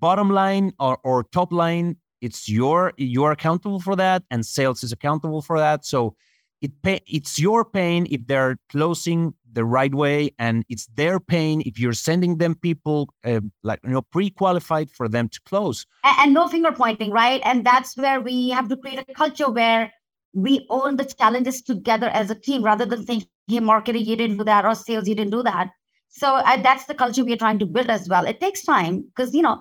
bottom 0.00 0.30
line 0.30 0.72
or, 0.80 0.98
or 1.04 1.24
top 1.24 1.52
line 1.52 1.96
it's 2.24 2.48
your 2.48 2.94
you're 2.96 3.32
accountable 3.32 3.80
for 3.80 3.94
that 3.96 4.22
and 4.30 4.46
sales 4.46 4.82
is 4.82 4.92
accountable 4.92 5.42
for 5.42 5.58
that. 5.58 5.84
So 5.84 6.16
it 6.62 6.72
pay, 6.82 7.00
it's 7.06 7.38
your 7.38 7.66
pain 7.66 8.06
if 8.10 8.26
they're 8.26 8.56
closing 8.70 9.34
the 9.52 9.64
right 9.64 9.94
way 9.94 10.30
and 10.38 10.64
it's 10.70 10.86
their 10.96 11.20
pain 11.20 11.62
if 11.66 11.78
you're 11.78 11.92
sending 11.92 12.38
them 12.38 12.54
people 12.54 13.10
uh, 13.24 13.40
like 13.62 13.80
you 13.84 13.90
know 13.90 14.00
pre-qualified 14.00 14.90
for 14.90 15.06
them 15.06 15.28
to 15.28 15.40
close. 15.44 15.86
And, 16.02 16.16
and 16.20 16.34
no 16.34 16.48
finger 16.48 16.72
pointing 16.72 17.10
right? 17.10 17.42
And 17.44 17.64
that's 17.64 17.94
where 17.94 18.22
we 18.22 18.48
have 18.48 18.68
to 18.68 18.76
create 18.78 19.04
a 19.06 19.12
culture 19.12 19.50
where 19.50 19.92
we 20.32 20.66
own 20.70 20.96
the 20.96 21.04
challenges 21.04 21.60
together 21.60 22.08
as 22.08 22.30
a 22.30 22.34
team 22.34 22.64
rather 22.64 22.86
than 22.86 23.04
saying 23.06 23.24
hey 23.48 23.60
marketing 23.60 24.06
you 24.06 24.16
didn't 24.16 24.38
do 24.38 24.44
that 24.44 24.64
or 24.64 24.74
sales 24.74 25.06
you 25.06 25.14
didn't 25.14 25.32
do 25.32 25.42
that. 25.42 25.68
So 26.08 26.36
uh, 26.36 26.56
that's 26.62 26.86
the 26.86 26.94
culture 26.94 27.24
we're 27.24 27.36
trying 27.36 27.58
to 27.58 27.66
build 27.66 27.90
as 27.90 28.08
well. 28.08 28.24
It 28.24 28.40
takes 28.40 28.64
time 28.64 29.02
because 29.02 29.34
you 29.34 29.42
know 29.42 29.60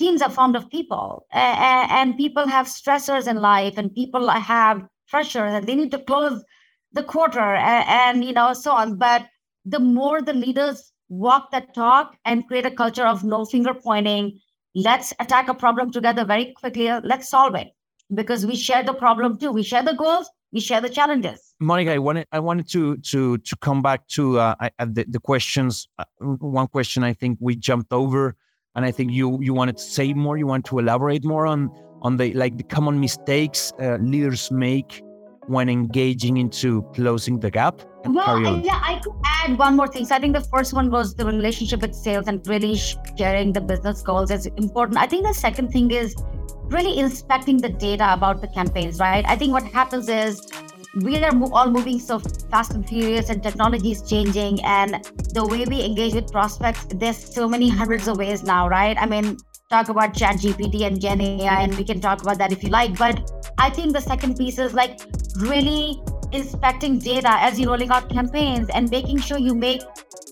teams 0.00 0.22
are 0.22 0.30
formed 0.30 0.56
of 0.56 0.68
people 0.70 1.26
uh, 1.34 1.86
and 1.98 2.16
people 2.16 2.46
have 2.46 2.66
stressors 2.66 3.28
in 3.32 3.36
life 3.36 3.76
and 3.76 3.94
people 3.94 4.28
have 4.28 4.82
pressure 5.08 5.44
and 5.44 5.66
they 5.66 5.74
need 5.74 5.90
to 5.90 5.98
close 5.98 6.42
the 6.92 7.02
quarter 7.02 7.48
and, 7.54 7.84
and, 7.88 8.24
you 8.24 8.32
know 8.32 8.52
so 8.52 8.72
on. 8.72 8.96
But 8.96 9.26
the 9.64 9.78
more 9.78 10.22
the 10.22 10.32
leaders 10.32 10.92
walk 11.08 11.50
that 11.52 11.74
talk 11.74 12.16
and 12.24 12.46
create 12.48 12.66
a 12.66 12.76
culture 12.82 13.06
of 13.06 13.22
no 13.22 13.44
finger 13.44 13.74
pointing 13.74 14.40
let's 14.74 15.12
attack 15.18 15.48
a 15.48 15.54
problem 15.54 15.90
together 15.90 16.24
very 16.24 16.52
quickly. 16.56 16.88
Let's 17.02 17.28
solve 17.28 17.56
it 17.56 17.68
because 18.14 18.46
we 18.46 18.56
share 18.56 18.84
the 18.84 18.94
problem 18.94 19.36
too. 19.36 19.50
We 19.50 19.64
share 19.64 19.82
the 19.82 19.94
goals 19.94 20.30
we 20.52 20.60
share 20.60 20.80
the 20.80 20.88
challenges. 20.88 21.54
Monica 21.60 21.92
i 21.92 21.98
wanted 21.98 22.26
i 22.32 22.40
wanted 22.40 22.68
to 22.68 22.96
to 22.98 23.38
to 23.38 23.56
come 23.56 23.82
back 23.82 24.06
to 24.08 24.38
uh, 24.38 24.54
the, 24.78 25.04
the 25.08 25.20
questions. 25.20 25.88
Uh, 25.98 26.04
one 26.20 26.66
question 26.66 27.04
i 27.04 27.12
think 27.12 27.38
we 27.40 27.54
jumped 27.54 27.92
over 27.92 28.36
and 28.74 28.84
I 28.84 28.90
think 28.90 29.12
you 29.12 29.38
you 29.40 29.54
wanted 29.54 29.76
to 29.76 29.82
say 29.82 30.12
more. 30.12 30.36
You 30.36 30.46
want 30.46 30.64
to 30.66 30.78
elaborate 30.78 31.24
more 31.24 31.46
on 31.46 31.70
on 32.02 32.16
the 32.16 32.32
like 32.34 32.56
the 32.56 32.64
common 32.64 33.00
mistakes 33.00 33.72
uh, 33.80 33.96
leaders 34.00 34.50
make 34.50 35.02
when 35.46 35.68
engaging 35.68 36.36
into 36.36 36.82
closing 36.94 37.40
the 37.40 37.50
gap. 37.50 37.82
Well, 38.04 38.60
yeah, 38.64 38.80
I 38.82 39.00
could 39.02 39.12
add 39.24 39.58
one 39.58 39.76
more 39.76 39.88
thing. 39.88 40.06
So 40.06 40.14
I 40.14 40.20
think 40.20 40.34
the 40.34 40.44
first 40.44 40.72
one 40.72 40.90
was 40.90 41.14
the 41.14 41.26
relationship 41.26 41.82
with 41.82 41.94
sales 41.94 42.28
and 42.28 42.46
really 42.46 42.76
sharing 43.18 43.52
the 43.52 43.60
business 43.60 44.00
goals 44.00 44.30
is 44.30 44.46
important. 44.46 44.98
I 44.98 45.06
think 45.06 45.26
the 45.26 45.34
second 45.34 45.70
thing 45.70 45.90
is 45.90 46.14
really 46.70 46.98
inspecting 46.98 47.58
the 47.58 47.68
data 47.68 48.12
about 48.12 48.40
the 48.40 48.48
campaigns, 48.48 49.00
right? 49.00 49.24
I 49.26 49.36
think 49.36 49.52
what 49.52 49.64
happens 49.64 50.08
is 50.08 50.40
we 50.96 51.16
are 51.22 51.30
all 51.52 51.70
moving 51.70 52.00
so 52.00 52.18
fast 52.50 52.72
and 52.72 52.88
furious 52.88 53.30
and 53.30 53.42
technology 53.42 53.92
is 53.92 54.02
changing 54.02 54.60
and 54.64 55.04
the 55.34 55.46
way 55.46 55.64
we 55.64 55.82
engage 55.84 56.14
with 56.14 56.30
prospects 56.32 56.86
there's 56.94 57.16
so 57.16 57.48
many 57.48 57.68
hundreds 57.68 58.08
of 58.08 58.16
ways 58.16 58.42
now 58.42 58.68
right? 58.68 58.96
I 58.98 59.06
mean 59.06 59.36
talk 59.70 59.88
about 59.88 60.12
chat 60.12 60.34
gpt 60.34 60.84
and 60.84 61.00
gen 61.00 61.20
ai 61.20 61.62
and 61.62 61.76
we 61.78 61.84
can 61.84 62.00
talk 62.00 62.22
about 62.22 62.36
that 62.38 62.50
if 62.50 62.60
you 62.64 62.70
like 62.70 62.98
but 62.98 63.30
i 63.58 63.70
think 63.70 63.92
the 63.92 64.00
second 64.00 64.36
piece 64.36 64.58
is 64.58 64.74
like 64.74 65.00
really 65.36 66.02
inspecting 66.32 66.98
data 66.98 67.30
as 67.38 67.58
you're 67.58 67.70
rolling 67.70 67.90
out 67.90 68.08
campaigns 68.10 68.68
and 68.70 68.90
making 68.90 69.20
sure 69.20 69.38
you 69.38 69.54
make 69.54 69.80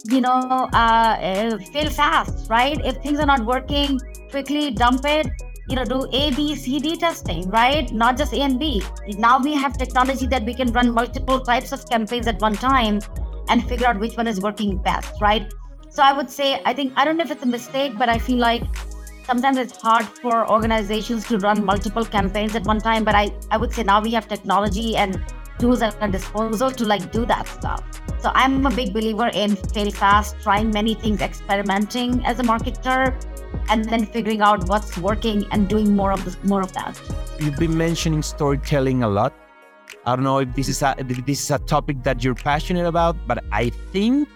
you 0.07 0.21
know 0.21 0.69
uh, 0.73 1.17
uh 1.21 1.59
fail 1.73 1.91
fast 1.91 2.49
right? 2.49 2.85
If 2.85 2.97
things 3.03 3.19
are 3.19 3.27
not 3.27 3.45
working 3.45 4.01
quickly 4.31 4.71
dump 4.71 5.05
it 5.05 5.27
you 5.69 5.77
know, 5.77 5.85
do 5.85 6.07
A, 6.13 6.31
B, 6.31 6.55
C, 6.57 6.79
D 6.79 6.97
testing, 6.97 7.49
right? 7.51 7.93
Not 7.93 8.17
just 8.17 8.33
A 8.33 8.41
and 8.41 8.59
B. 8.59 8.83
Now 9.19 9.39
we 9.39 9.55
have 9.55 9.77
technology 9.77 10.27
that 10.29 10.45
we 10.45 10.55
can 10.55 10.73
run 10.73 10.93
multiple 10.93 11.41
types 11.41 11.73
of 11.73 11.89
campaigns 11.89 12.27
at 12.27 12.41
one 12.41 12.55
time 12.55 13.01
and 13.49 13.67
figure 13.69 13.87
out 13.87 13.99
which 13.99 14.17
one 14.17 14.27
is 14.27 14.41
working 14.41 14.79
best, 14.79 15.21
right? 15.21 15.53
So 15.91 16.03
I 16.03 16.13
would 16.13 16.31
say, 16.31 16.63
I 16.65 16.73
think, 16.73 16.93
I 16.97 17.05
don't 17.05 17.17
know 17.17 17.25
if 17.25 17.31
it's 17.31 17.43
a 17.43 17.47
mistake, 17.47 17.99
but 17.99 18.09
I 18.09 18.19
feel 18.19 18.39
like 18.39 18.63
sometimes 19.25 19.59
it's 19.59 19.81
hard 19.81 20.07
for 20.07 20.51
organizations 20.51 21.27
to 21.29 21.39
run 21.39 21.65
multiple 21.65 22.05
campaigns 22.05 22.55
at 22.55 22.65
one 22.65 22.79
time. 22.79 23.05
But 23.05 23.15
I, 23.15 23.31
I 23.51 23.57
would 23.57 23.73
say 23.73 23.83
now 23.83 24.01
we 24.01 24.13
have 24.13 24.29
technology 24.29 24.97
and 24.97 25.23
tools 25.59 25.83
at 25.83 26.01
our 26.01 26.09
disposal 26.09 26.71
to 26.71 26.85
like 26.85 27.11
do 27.13 27.27
that 27.27 27.47
stuff. 27.49 27.83
So 28.21 28.31
I'm 28.35 28.67
a 28.67 28.71
big 28.71 28.93
believer 28.93 29.29
in 29.29 29.57
fail 29.57 29.91
fast, 29.91 30.37
trying 30.43 30.71
many 30.71 30.95
things, 30.95 31.21
experimenting 31.21 32.25
as 32.25 32.39
a 32.41 32.43
marketer, 32.43 33.15
and 33.69 33.85
then 33.85 34.07
figuring 34.07 34.41
out 34.41 34.69
what's 34.69 34.97
working 34.99 35.45
and 35.53 35.69
doing 35.69 35.95
more 35.95 36.13
of 36.13 36.25
this, 36.25 36.37
more 36.45 36.63
of 36.63 36.73
that. 36.73 37.01
You've 37.39 37.57
been 37.57 37.77
mentioning 37.77 38.23
storytelling 38.23 39.03
a 39.03 39.09
lot. 39.09 39.33
I 40.07 40.17
don't 40.17 40.25
know 40.25 40.39
if 40.39 40.55
this 40.55 40.69
is 40.69 40.83
a 40.83 40.95
if 40.99 41.27
this 41.27 41.43
is 41.43 41.51
a 41.51 41.59
topic 41.59 42.03
that 42.05 42.25
you're 42.25 42.35
passionate 42.35 42.87
about, 42.87 43.17
but 43.27 43.45
I 43.53 43.71
think 43.93 44.29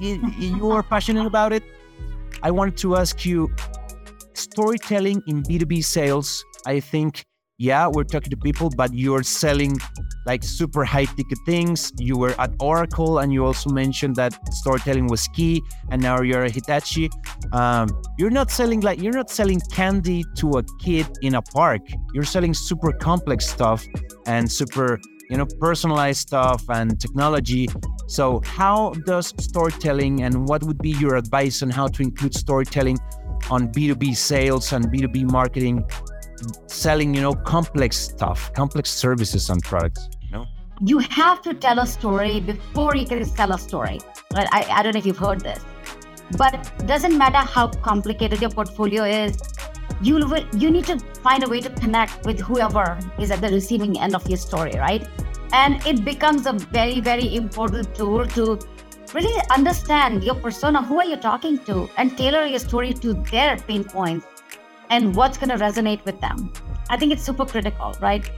you 0.00 0.70
are 0.70 0.82
passionate 0.82 1.26
about 1.26 1.52
it. 1.52 1.62
I 2.42 2.50
wanted 2.50 2.76
to 2.78 2.96
ask 2.96 3.24
you 3.24 3.50
storytelling 4.34 5.22
in 5.26 5.42
B2B 5.42 5.84
sales. 5.84 6.44
I 6.66 6.80
think 6.80 7.24
yeah, 7.58 7.86
we're 7.86 8.04
talking 8.04 8.30
to 8.30 8.36
people, 8.36 8.68
but 8.76 8.92
you're 8.92 9.22
selling 9.22 9.78
like 10.26 10.42
super 10.44 10.84
high 10.84 11.06
ticket 11.06 11.38
things. 11.46 11.90
You 11.98 12.18
were 12.18 12.38
at 12.38 12.52
Oracle, 12.60 13.18
and 13.18 13.32
you 13.32 13.46
also 13.46 13.70
mentioned 13.70 14.16
that 14.16 14.38
storytelling 14.52 15.06
was 15.06 15.26
key, 15.28 15.62
and 15.90 16.02
now 16.02 16.20
you're 16.20 16.44
at 16.44 16.54
Hitachi. 16.54 17.08
Um, 17.52 17.88
you're 18.18 18.30
not 18.30 18.50
selling 18.50 18.80
like 18.80 19.00
you're 19.00 19.14
not 19.14 19.30
selling 19.30 19.60
candy 19.72 20.22
to 20.36 20.58
a 20.58 20.62
kid 20.80 21.06
in 21.22 21.34
a 21.34 21.42
park. 21.42 21.80
You're 22.12 22.24
selling 22.24 22.52
super 22.52 22.92
complex 22.92 23.46
stuff 23.46 23.86
and 24.26 24.50
super 24.52 25.00
you 25.30 25.38
know 25.38 25.46
personalized 25.58 26.20
stuff 26.20 26.62
and 26.68 27.00
technology. 27.00 27.68
So 28.06 28.42
how 28.44 28.90
does 29.06 29.32
storytelling 29.38 30.22
and 30.22 30.46
what 30.46 30.62
would 30.62 30.78
be 30.78 30.90
your 30.90 31.16
advice 31.16 31.62
on 31.62 31.70
how 31.70 31.86
to 31.88 32.02
include 32.02 32.34
storytelling 32.34 32.98
on 33.50 33.68
B2B 33.72 34.14
sales 34.16 34.72
and 34.72 34.86
B2B 34.86 35.30
marketing 35.30 35.84
selling, 36.66 37.14
you 37.14 37.20
know, 37.20 37.34
complex 37.34 37.96
stuff, 37.96 38.52
complex 38.52 38.90
services 38.90 39.50
and 39.50 39.62
products. 39.62 40.08
You 40.22 40.32
know, 40.32 40.46
you 40.84 40.98
have 40.98 41.42
to 41.42 41.54
tell 41.54 41.78
a 41.78 41.86
story 41.86 42.40
before 42.40 42.96
you 42.96 43.06
can 43.06 43.24
tell 43.24 43.52
a 43.52 43.58
story. 43.58 43.98
Right? 44.34 44.48
I, 44.52 44.66
I 44.70 44.82
don't 44.82 44.94
know 44.94 44.98
if 44.98 45.06
you've 45.06 45.18
heard 45.18 45.40
this, 45.40 45.60
but 46.36 46.72
doesn't 46.86 47.16
matter 47.16 47.38
how 47.38 47.68
complicated 47.68 48.40
your 48.40 48.50
portfolio 48.50 49.04
is. 49.04 49.38
You 50.02 50.16
will, 50.16 50.46
you 50.56 50.70
need 50.70 50.84
to 50.86 50.98
find 51.22 51.42
a 51.42 51.48
way 51.48 51.60
to 51.60 51.70
connect 51.70 52.26
with 52.26 52.40
whoever 52.40 52.98
is 53.18 53.30
at 53.30 53.40
the 53.40 53.48
receiving 53.48 53.98
end 53.98 54.14
of 54.14 54.28
your 54.28 54.36
story, 54.36 54.72
right? 54.76 55.06
And 55.52 55.84
it 55.86 56.04
becomes 56.04 56.46
a 56.46 56.52
very 56.52 57.00
very 57.00 57.34
important 57.34 57.94
tool 57.94 58.26
to 58.26 58.58
really 59.14 59.40
understand 59.50 60.24
your 60.24 60.34
persona, 60.34 60.82
who 60.82 60.98
are 61.00 61.06
you 61.06 61.16
talking 61.16 61.58
to, 61.64 61.88
and 61.96 62.16
tailor 62.18 62.44
your 62.44 62.58
story 62.58 62.92
to 62.92 63.14
their 63.30 63.56
pain 63.56 63.84
points 63.84 64.26
and 64.90 65.14
what's 65.14 65.38
going 65.38 65.50
to 65.50 65.56
resonate 65.56 66.04
with 66.04 66.20
them. 66.20 66.52
I 66.88 66.96
think 66.96 67.12
it's 67.12 67.22
super 67.22 67.44
critical, 67.44 67.94
right? 68.00 68.28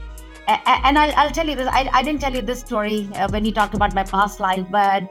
And 0.49 0.99
I'll, 0.99 1.31
tell 1.31 1.47
you 1.47 1.55
this 1.57 1.69
I, 1.69 2.03
didn't 2.03 2.23
tell 2.23 2.35
you 2.35 2.41
this 2.41 2.61
story 2.61 3.07
uh, 3.15 3.29
when 3.29 3.45
you 3.45 3.53
talked 3.53 3.75
about 3.75 3.95
my 3.95 4.03
past 4.03 4.41
life, 4.41 4.65
but 4.71 5.03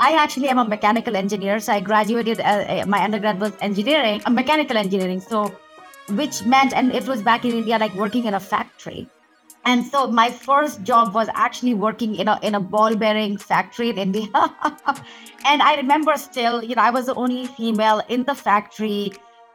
I 0.00 0.12
actually 0.12 0.48
am 0.48 0.58
a 0.58 0.64
mechanical 0.64 1.14
engineer. 1.14 1.60
So 1.60 1.74
I 1.74 1.80
graduated, 1.80 2.40
uh, 2.40 2.42
uh, 2.42 2.84
my 2.86 3.02
undergrad 3.04 3.38
was 3.38 3.52
engineering, 3.60 4.22
mechanical 4.30 4.78
engineering. 4.78 5.20
So, 5.20 5.54
which 6.10 6.44
meant, 6.46 6.72
and 6.72 6.94
it 6.94 7.06
was 7.06 7.20
back 7.20 7.44
in 7.44 7.52
India, 7.52 7.76
like 7.78 7.94
working 7.94 8.24
in 8.24 8.32
a 8.32 8.40
factory. 8.40 9.06
And 9.66 9.84
so 9.84 10.06
my 10.06 10.30
first 10.30 10.82
job 10.82 11.12
was 11.12 11.28
actually 11.34 11.74
working 11.74 12.14
in 12.14 12.26
a 12.26 12.38
in 12.42 12.54
a 12.54 12.60
ball 12.60 12.96
bearing 12.96 13.36
factory 13.36 13.90
in 13.90 13.98
India. 13.98 14.28
and 15.44 15.60
I 15.60 15.74
remember 15.76 16.16
still, 16.16 16.64
you 16.64 16.74
know, 16.74 16.80
I 16.80 16.90
was 16.90 17.06
the 17.06 17.14
only 17.14 17.46
female 17.48 18.00
in 18.08 18.24
the 18.24 18.34
factory 18.34 19.12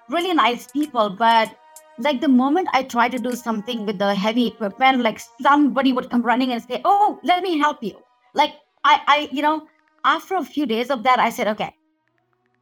really 0.09 0.33
nice 0.33 0.67
people, 0.67 1.09
but 1.09 1.55
like 1.99 2.21
the 2.21 2.27
moment 2.27 2.67
I 2.73 2.83
try 2.83 3.07
to 3.09 3.19
do 3.19 3.33
something 3.33 3.85
with 3.85 3.99
the 3.99 4.15
heavy 4.15 4.47
equipment, 4.47 5.01
like 5.01 5.21
somebody 5.41 5.93
would 5.93 6.09
come 6.09 6.21
running 6.21 6.51
and 6.51 6.61
say, 6.63 6.81
"Oh, 6.85 7.19
let 7.23 7.43
me 7.43 7.57
help 7.57 7.83
you." 7.83 7.97
Like 8.33 8.53
I, 8.83 9.01
I, 9.07 9.29
you 9.31 9.41
know, 9.41 9.67
after 10.05 10.35
a 10.35 10.43
few 10.43 10.65
days 10.65 10.89
of 10.89 11.03
that, 11.03 11.19
I 11.19 11.29
said, 11.29 11.47
"Okay, 11.49 11.73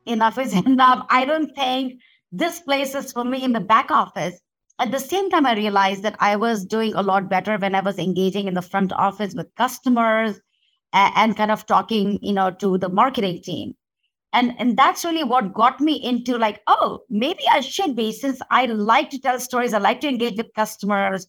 enough 0.06 0.38
is 0.38 0.54
enough. 0.66 1.06
I 1.10 1.26
don't 1.26 1.54
think 1.56 2.02
this 2.32 2.60
place 2.60 2.96
is 2.96 3.12
for 3.12 3.24
me 3.24 3.44
in 3.44 3.54
the 3.54 3.60
back 3.60 3.92
office." 3.92 4.40
At 4.80 4.92
the 4.92 5.00
same 5.00 5.30
time, 5.30 5.46
I 5.46 5.54
realized 5.54 6.02
that 6.04 6.16
I 6.20 6.36
was 6.36 6.66
doing 6.66 6.94
a 6.96 7.04
lot 7.04 7.30
better 7.30 7.58
when 7.58 7.76
I 7.76 7.82
was 7.82 8.00
engaging 8.00 8.48
in 8.48 8.56
the 8.56 8.64
front 8.64 8.92
office 8.94 9.36
with 9.36 9.54
customers 9.56 10.40
and, 10.92 11.14
and 11.16 11.38
kind 11.38 11.52
of 11.52 11.68
talking, 11.68 12.18
you 12.22 12.34
know, 12.34 12.50
to 12.52 12.80
the 12.80 12.90
marketing 12.90 13.42
team 13.44 13.76
and 14.34 14.54
and 14.60 14.78
that's 14.78 15.04
really 15.04 15.24
what 15.24 15.54
got 15.54 15.80
me 15.82 15.94
into 15.94 16.38
like 16.38 16.62
oh 16.68 17.00
maybe 17.10 17.44
i 17.52 17.60
should 17.60 17.96
be 17.96 18.12
since 18.12 18.42
i 18.50 18.66
like 18.66 19.10
to 19.10 19.20
tell 19.20 19.40
stories 19.40 19.74
i 19.74 19.78
like 19.78 20.02
to 20.02 20.08
engage 20.08 20.38
with 20.38 20.54
customers. 20.56 21.28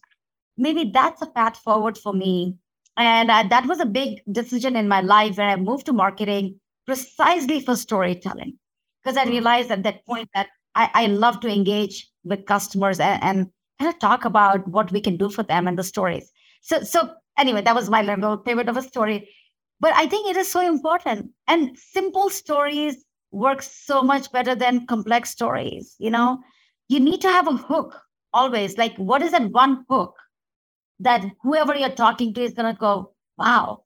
Maybe 0.55 0.91
that's 0.93 1.19
a 1.23 1.25
path 1.25 1.57
forward 1.57 1.97
for 1.97 2.13
me. 2.13 2.55
And 2.95 3.31
uh, 3.31 3.41
that 3.49 3.65
was 3.65 3.79
a 3.79 3.87
big 3.87 4.21
decision 4.31 4.75
in 4.75 4.87
my 4.87 5.01
life 5.01 5.37
when 5.37 5.49
i 5.49 5.55
moved 5.55 5.87
to 5.87 5.93
marketing 5.93 6.59
precisely 6.85 7.59
for 7.59 7.75
storytelling 7.75 8.57
because 9.03 9.17
i 9.17 9.23
realized 9.25 9.71
at 9.71 9.83
that 9.83 10.05
point 10.05 10.29
that 10.35 10.47
i, 10.75 10.89
I 10.93 11.07
love 11.07 11.39
to 11.39 11.47
engage 11.47 12.07
with 12.23 12.45
customers 12.45 12.99
and, 12.99 13.23
and 13.23 13.47
kind 13.79 13.93
of 13.93 13.99
talk 13.99 14.25
about 14.25 14.67
what 14.67 14.91
we 14.91 15.01
can 15.01 15.17
do 15.17 15.29
for 15.29 15.43
them 15.43 15.67
and 15.67 15.77
the 15.77 15.83
stories. 15.83 16.31
So 16.61 16.83
so 16.83 17.09
anyway 17.37 17.61
that 17.61 17.75
was 17.75 17.89
my 17.89 18.03
little 18.03 18.37
pivot 18.37 18.69
of 18.69 18.77
a 18.77 18.83
story 18.83 19.27
but 19.83 19.93
I 19.95 20.07
think 20.07 20.29
it 20.29 20.37
is 20.37 20.49
so 20.49 20.65
important. 20.65 21.31
And 21.45 21.77
simple 21.77 22.29
stories 22.29 23.03
work 23.31 23.61
so 23.61 24.01
much 24.01 24.31
better 24.31 24.55
than 24.55 24.87
complex 24.87 25.31
stories. 25.31 25.97
You 25.99 26.09
know, 26.09 26.39
you 26.87 27.01
need 27.01 27.19
to 27.19 27.27
have 27.27 27.49
a 27.49 27.57
hook 27.57 27.99
always. 28.31 28.77
Like, 28.77 28.95
what 28.95 29.21
is 29.21 29.31
that 29.31 29.51
one 29.51 29.83
hook 29.89 30.15
that 31.01 31.25
whoever 31.41 31.75
you're 31.75 31.89
talking 31.89 32.33
to 32.33 32.41
is 32.41 32.53
going 32.53 32.73
to 32.73 32.79
go, 32.79 33.11
wow, 33.37 33.83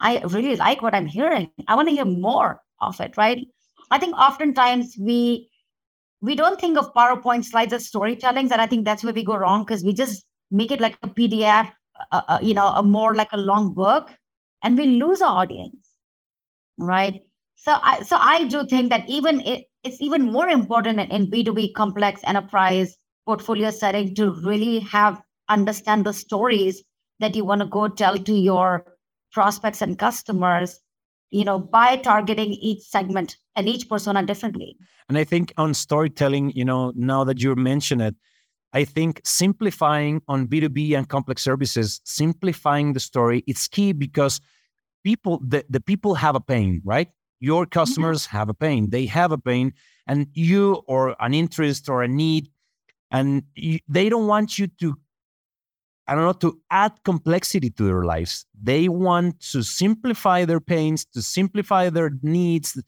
I 0.00 0.18
really 0.22 0.56
like 0.56 0.82
what 0.82 0.92
I'm 0.92 1.06
hearing. 1.06 1.52
I 1.68 1.76
want 1.76 1.88
to 1.88 1.94
hear 1.94 2.04
more 2.04 2.60
of 2.80 3.00
it, 3.00 3.16
right? 3.16 3.46
I 3.92 4.00
think 4.00 4.16
oftentimes 4.16 4.96
we 4.98 5.48
we 6.20 6.34
don't 6.34 6.60
think 6.60 6.76
of 6.76 6.92
PowerPoint 6.94 7.44
slides 7.44 7.72
as 7.72 7.86
storytelling, 7.86 8.50
and 8.50 8.60
I 8.60 8.66
think 8.66 8.84
that's 8.84 9.04
where 9.04 9.14
we 9.14 9.22
go 9.22 9.36
wrong 9.36 9.64
because 9.64 9.84
we 9.84 9.92
just 9.92 10.24
make 10.50 10.72
it 10.72 10.80
like 10.80 10.98
a 11.04 11.08
PDF, 11.08 11.70
uh, 12.10 12.22
uh, 12.26 12.38
you 12.42 12.54
know, 12.54 12.66
a 12.66 12.82
more 12.82 13.14
like 13.14 13.30
a 13.30 13.36
long 13.36 13.72
book 13.72 14.10
and 14.62 14.76
we 14.78 14.86
lose 14.86 15.22
our 15.22 15.42
audience 15.42 15.88
right? 16.78 17.22
So 17.56 17.76
i 17.82 18.02
so 18.02 18.16
i 18.16 18.44
do 18.44 18.64
think 18.66 18.90
that 18.90 19.08
even 19.08 19.40
it, 19.40 19.64
it's 19.82 20.00
even 20.00 20.32
more 20.32 20.48
important 20.48 21.00
in 21.00 21.30
b2b 21.30 21.74
complex 21.74 22.20
enterprise 22.24 22.96
portfolio 23.26 23.70
setting 23.70 24.14
to 24.14 24.30
really 24.44 24.78
have 24.78 25.20
understand 25.48 26.04
the 26.04 26.12
stories 26.12 26.84
that 27.18 27.34
you 27.34 27.44
want 27.44 27.60
to 27.60 27.66
go 27.66 27.88
tell 27.88 28.16
to 28.16 28.32
your 28.32 28.84
prospects 29.32 29.82
and 29.82 29.98
customers 29.98 30.78
you 31.30 31.44
know 31.44 31.58
by 31.58 31.96
targeting 31.96 32.52
each 32.52 32.82
segment 32.82 33.36
and 33.56 33.68
each 33.68 33.88
persona 33.88 34.24
differently. 34.24 34.76
And 35.08 35.18
i 35.18 35.24
think 35.24 35.52
on 35.56 35.74
storytelling 35.74 36.52
you 36.54 36.64
know 36.64 36.92
now 36.94 37.24
that 37.24 37.42
you 37.42 37.56
mention 37.56 38.00
it 38.00 38.14
I 38.72 38.84
think 38.84 39.20
simplifying 39.24 40.20
on 40.28 40.46
B2B 40.46 40.96
and 40.96 41.08
complex 41.08 41.42
services, 41.42 42.00
simplifying 42.04 42.92
the 42.92 43.00
story, 43.00 43.42
it's 43.46 43.66
key 43.66 43.92
because 43.92 44.40
people, 45.04 45.40
the, 45.46 45.64
the 45.70 45.80
people 45.80 46.14
have 46.14 46.34
a 46.34 46.40
pain, 46.40 46.82
right? 46.84 47.08
Your 47.40 47.64
mm-hmm. 47.64 47.78
customers 47.78 48.26
mm-hmm. 48.26 48.36
have 48.36 48.48
a 48.48 48.54
pain. 48.54 48.90
They 48.90 49.06
have 49.06 49.32
a 49.32 49.38
pain, 49.38 49.72
and 50.06 50.26
you 50.34 50.82
or 50.86 51.16
an 51.20 51.34
interest 51.34 51.88
or 51.88 52.02
a 52.02 52.08
need, 52.08 52.50
and 53.10 53.42
you, 53.54 53.78
they 53.88 54.08
don't 54.08 54.26
want 54.26 54.58
you 54.58 54.66
to, 54.80 54.96
I 56.06 56.14
don't 56.14 56.24
know, 56.24 56.32
to 56.50 56.60
add 56.70 56.92
complexity 57.04 57.70
to 57.70 57.84
their 57.84 58.04
lives. 58.04 58.44
They 58.60 58.88
want 58.88 59.40
to 59.52 59.62
simplify 59.62 60.44
their 60.44 60.60
pains, 60.60 61.06
to 61.14 61.22
simplify 61.22 61.88
their 61.90 62.10
needs. 62.22 62.80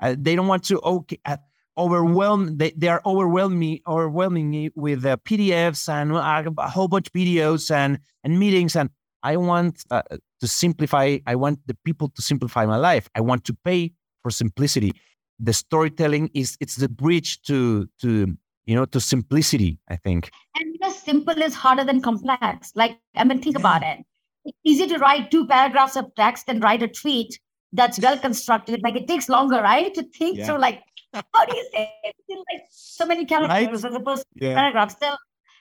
Uh, 0.00 0.16
they 0.18 0.34
don't 0.34 0.46
want 0.48 0.64
to, 0.64 0.80
okay, 0.80 1.20
uh, 1.24 1.36
overwhelmed. 1.78 2.58
They, 2.58 2.72
they 2.72 2.88
are 2.88 3.00
overwhelming 3.06 3.58
me, 3.58 3.82
overwhelming 3.86 4.50
me 4.50 4.70
with 4.74 5.06
uh, 5.06 5.16
PDFs 5.18 5.88
and 5.88 6.12
uh, 6.12 6.50
a 6.58 6.68
whole 6.68 6.88
bunch 6.88 7.08
of 7.08 7.12
videos 7.12 7.70
and 7.70 7.98
and 8.24 8.38
meetings. 8.38 8.76
And 8.76 8.90
I 9.22 9.36
want 9.36 9.84
uh, 9.90 10.02
to 10.40 10.48
simplify. 10.48 11.18
I 11.26 11.36
want 11.36 11.60
the 11.66 11.76
people 11.84 12.08
to 12.10 12.22
simplify 12.22 12.66
my 12.66 12.76
life. 12.76 13.08
I 13.14 13.20
want 13.20 13.44
to 13.44 13.56
pay 13.64 13.92
for 14.22 14.30
simplicity. 14.30 14.92
The 15.38 15.52
storytelling 15.52 16.30
is 16.34 16.56
it's 16.60 16.76
the 16.76 16.88
bridge 16.88 17.40
to 17.42 17.88
to 18.00 18.36
you 18.66 18.74
know 18.74 18.84
to 18.86 19.00
simplicity. 19.00 19.78
I 19.88 19.96
think. 19.96 20.30
And 20.56 20.74
you 20.74 20.78
know, 20.80 20.90
simple 20.90 21.40
is 21.40 21.54
harder 21.54 21.84
than 21.84 22.02
complex. 22.02 22.72
Like 22.74 22.98
I 23.14 23.24
mean, 23.24 23.40
think 23.40 23.56
about 23.56 23.82
it. 23.82 24.04
It's 24.44 24.58
easy 24.64 24.86
to 24.88 24.98
write 24.98 25.30
two 25.30 25.46
paragraphs 25.46 25.96
of 25.96 26.14
text 26.16 26.44
and 26.48 26.62
write 26.62 26.82
a 26.82 26.88
tweet 26.88 27.38
that's 27.72 28.00
well 28.00 28.18
constructed. 28.18 28.80
Like 28.82 28.96
it 28.96 29.06
takes 29.06 29.28
longer, 29.28 29.60
right, 29.60 29.92
to 29.94 30.02
think 30.02 30.38
yeah. 30.38 30.46
through 30.46 30.58
like 30.58 30.82
how 31.12 31.44
do 31.44 31.56
you 31.56 31.68
say 31.72 31.92
it 32.04 32.14
in 32.28 32.38
like 32.38 32.62
so 32.70 33.06
many 33.06 33.24
characters 33.24 33.82
right? 33.82 33.90
as 33.90 33.94
opposed 33.94 34.22
to 34.22 34.46
yeah. 34.46 34.54
paragraphs? 34.54 34.96
So, 35.00 35.14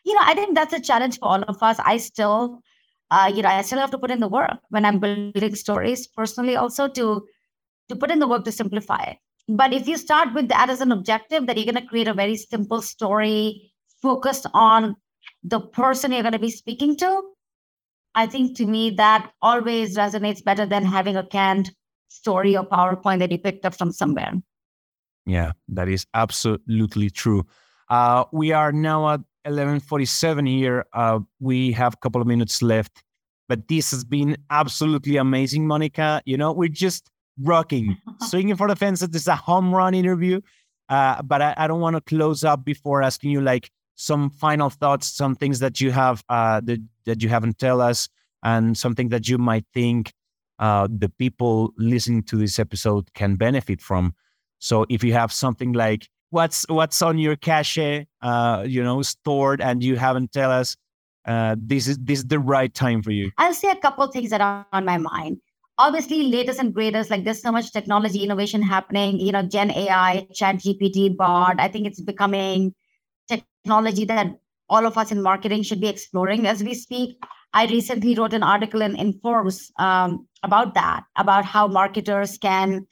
you 0.03 0.13
know, 0.13 0.21
I 0.23 0.33
think 0.33 0.55
that's 0.55 0.73
a 0.73 0.79
challenge 0.79 1.19
for 1.19 1.25
all 1.25 1.43
of 1.43 1.61
us. 1.61 1.77
I 1.83 1.97
still, 1.97 2.61
uh, 3.11 3.31
you 3.33 3.41
know, 3.41 3.49
I 3.49 3.61
still 3.61 3.79
have 3.79 3.91
to 3.91 3.97
put 3.97 4.11
in 4.11 4.19
the 4.19 4.27
work 4.27 4.59
when 4.69 4.85
I'm 4.85 4.99
building 4.99 5.55
stories 5.55 6.07
personally, 6.07 6.55
also 6.55 6.87
to 6.89 7.25
to 7.89 7.95
put 7.95 8.11
in 8.11 8.19
the 8.19 8.27
work 8.27 8.43
to 8.45 8.51
simplify 8.51 9.01
it. 9.03 9.17
But 9.47 9.73
if 9.73 9.87
you 9.87 9.97
start 9.97 10.33
with 10.33 10.49
that 10.49 10.69
as 10.69 10.81
an 10.81 10.91
objective, 10.91 11.47
that 11.47 11.55
you're 11.55 11.71
going 11.71 11.81
to 11.81 11.87
create 11.87 12.09
a 12.09 12.13
very 12.13 12.35
simple 12.35 12.81
story 12.81 13.71
focused 14.01 14.45
on 14.53 14.95
the 15.43 15.61
person 15.61 16.11
you're 16.11 16.21
going 16.21 16.33
to 16.33 16.39
be 16.39 16.51
speaking 16.51 16.97
to, 16.97 17.21
I 18.13 18.25
think 18.25 18.57
to 18.57 18.65
me 18.65 18.89
that 18.91 19.31
always 19.41 19.95
resonates 19.95 20.43
better 20.43 20.65
than 20.65 20.83
having 20.83 21.15
a 21.15 21.25
canned 21.25 21.71
story 22.09 22.57
or 22.57 22.65
PowerPoint 22.65 23.19
that 23.19 23.31
you 23.31 23.37
picked 23.37 23.65
up 23.65 23.75
from 23.75 23.91
somewhere. 23.91 24.33
Yeah, 25.27 25.51
that 25.67 25.89
is 25.89 26.05
absolutely 26.13 27.09
true. 27.09 27.45
Uh, 27.89 28.23
we 28.31 28.53
are 28.53 28.71
now 28.71 29.13
at 29.13 29.21
11:47 29.45 30.47
here. 30.47 30.85
Uh, 30.93 31.19
we 31.39 31.73
have 31.73 31.93
a 31.93 31.97
couple 31.97 32.21
of 32.21 32.27
minutes 32.27 32.61
left, 32.61 33.03
but 33.49 33.67
this 33.67 33.91
has 33.91 34.05
been 34.05 34.37
absolutely 34.49 35.17
amazing, 35.17 35.67
Monica. 35.67 36.21
You 36.25 36.37
know, 36.37 36.53
we're 36.53 36.69
just 36.69 37.09
rocking, 37.43 37.97
swinging 38.21 38.55
for 38.55 38.67
the 38.69 38.75
fences. 38.75 39.09
This 39.09 39.23
is 39.23 39.27
a 39.27 39.35
home 39.35 39.75
run 39.75 39.93
interview. 39.93 40.39
Uh, 40.89 41.21
but 41.21 41.41
I, 41.41 41.53
I 41.57 41.67
don't 41.67 41.81
want 41.81 41.97
to 41.97 42.01
close 42.01 42.45
up 42.45 42.63
before 42.63 43.03
asking 43.03 43.31
you 43.31 43.41
like 43.41 43.69
some 43.95 44.29
final 44.29 44.69
thoughts, 44.69 45.07
some 45.07 45.35
things 45.35 45.59
that 45.59 45.81
you 45.81 45.91
have 45.91 46.23
uh, 46.29 46.61
that 46.63 46.79
that 47.05 47.21
you 47.21 47.27
haven't 47.27 47.57
tell 47.57 47.81
us, 47.81 48.07
and 48.43 48.77
something 48.77 49.09
that 49.09 49.27
you 49.27 49.37
might 49.37 49.65
think 49.73 50.13
uh, 50.59 50.87
the 50.89 51.09
people 51.09 51.73
listening 51.77 52.23
to 52.23 52.37
this 52.37 52.59
episode 52.59 53.13
can 53.13 53.35
benefit 53.35 53.81
from. 53.81 54.13
So 54.59 54.85
if 54.89 55.03
you 55.03 55.13
have 55.13 55.31
something 55.31 55.73
like 55.73 56.07
what's 56.29 56.65
what's 56.69 57.01
on 57.01 57.17
your 57.17 57.35
cache, 57.35 58.05
uh, 58.21 58.63
you 58.67 58.83
know, 58.83 59.01
stored, 59.01 59.61
and 59.61 59.83
you 59.83 59.95
haven't 59.95 60.31
tell 60.31 60.51
us, 60.51 60.75
uh, 61.25 61.55
this 61.59 61.87
is 61.87 61.97
this 61.99 62.19
is 62.19 62.25
the 62.25 62.39
right 62.39 62.73
time 62.73 63.01
for 63.01 63.11
you. 63.11 63.31
I'll 63.37 63.53
say 63.53 63.69
a 63.69 63.75
couple 63.75 64.07
things 64.07 64.29
that 64.31 64.41
are 64.41 64.65
on 64.73 64.85
my 64.85 64.97
mind. 64.97 65.37
Obviously, 65.79 66.23
latest 66.23 66.59
and 66.59 66.73
greatest, 66.73 67.11
like 67.11 67.23
there's 67.23 67.41
so 67.41 67.51
much 67.51 67.71
technology 67.71 68.23
innovation 68.23 68.61
happening. 68.63 69.19
You 69.19 69.31
know, 69.31 69.43
Gen 69.43 69.71
AI, 69.71 70.27
Chat 70.33 70.55
GPT, 70.57 71.15
Bard. 71.15 71.59
I 71.59 71.67
think 71.67 71.85
it's 71.85 72.01
becoming 72.01 72.73
technology 73.27 74.05
that 74.05 74.27
all 74.69 74.85
of 74.85 74.97
us 74.97 75.11
in 75.11 75.21
marketing 75.21 75.63
should 75.63 75.79
be 75.79 75.87
exploring 75.87 76.47
as 76.47 76.63
we 76.63 76.73
speak. 76.73 77.17
I 77.53 77.65
recently 77.67 78.15
wrote 78.15 78.33
an 78.33 78.43
article 78.43 78.81
in, 78.81 79.13
Forbes 79.21 79.71
um, 79.79 80.27
about 80.43 80.73
that, 80.73 81.03
about 81.15 81.45
how 81.45 81.67
marketers 81.67 82.37
can 82.37 82.85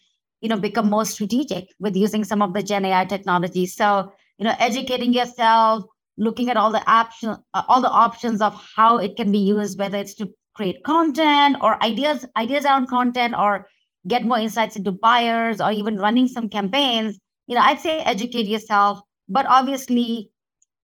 you 0.45 0.49
know 0.53 0.61
become 0.65 0.89
more 0.93 1.05
strategic 1.11 1.73
with 1.87 1.95
using 2.05 2.23
some 2.31 2.41
of 2.47 2.53
the 2.53 2.63
gen 2.71 2.85
ai 2.91 3.03
technology. 3.13 3.65
So 3.65 3.91
you 4.37 4.45
know 4.45 4.55
educating 4.69 5.13
yourself 5.13 5.83
looking 6.17 6.49
at 6.49 6.57
all 6.57 6.71
the 6.71 6.83
options 6.89 7.37
uh, 7.53 7.63
all 7.67 7.81
the 7.81 7.89
options 7.89 8.41
of 8.41 8.59
how 8.75 8.97
it 8.97 9.15
can 9.17 9.31
be 9.31 9.39
used 9.39 9.79
whether 9.79 9.97
it's 9.97 10.15
to 10.15 10.29
create 10.59 10.83
content 10.83 11.57
or 11.61 11.81
ideas 11.83 12.25
ideas 12.43 12.65
around 12.65 12.87
content 12.87 13.35
or 13.45 13.67
get 14.07 14.23
more 14.23 14.39
insights 14.39 14.75
into 14.75 14.91
buyers 14.91 15.59
or 15.59 15.71
even 15.71 15.97
running 15.97 16.27
some 16.27 16.47
campaigns 16.47 17.19
you 17.47 17.55
know 17.55 17.61
i'd 17.61 17.79
say 17.79 17.99
educate 17.99 18.47
yourself. 18.55 19.01
But 19.27 19.47
obviously 19.47 20.29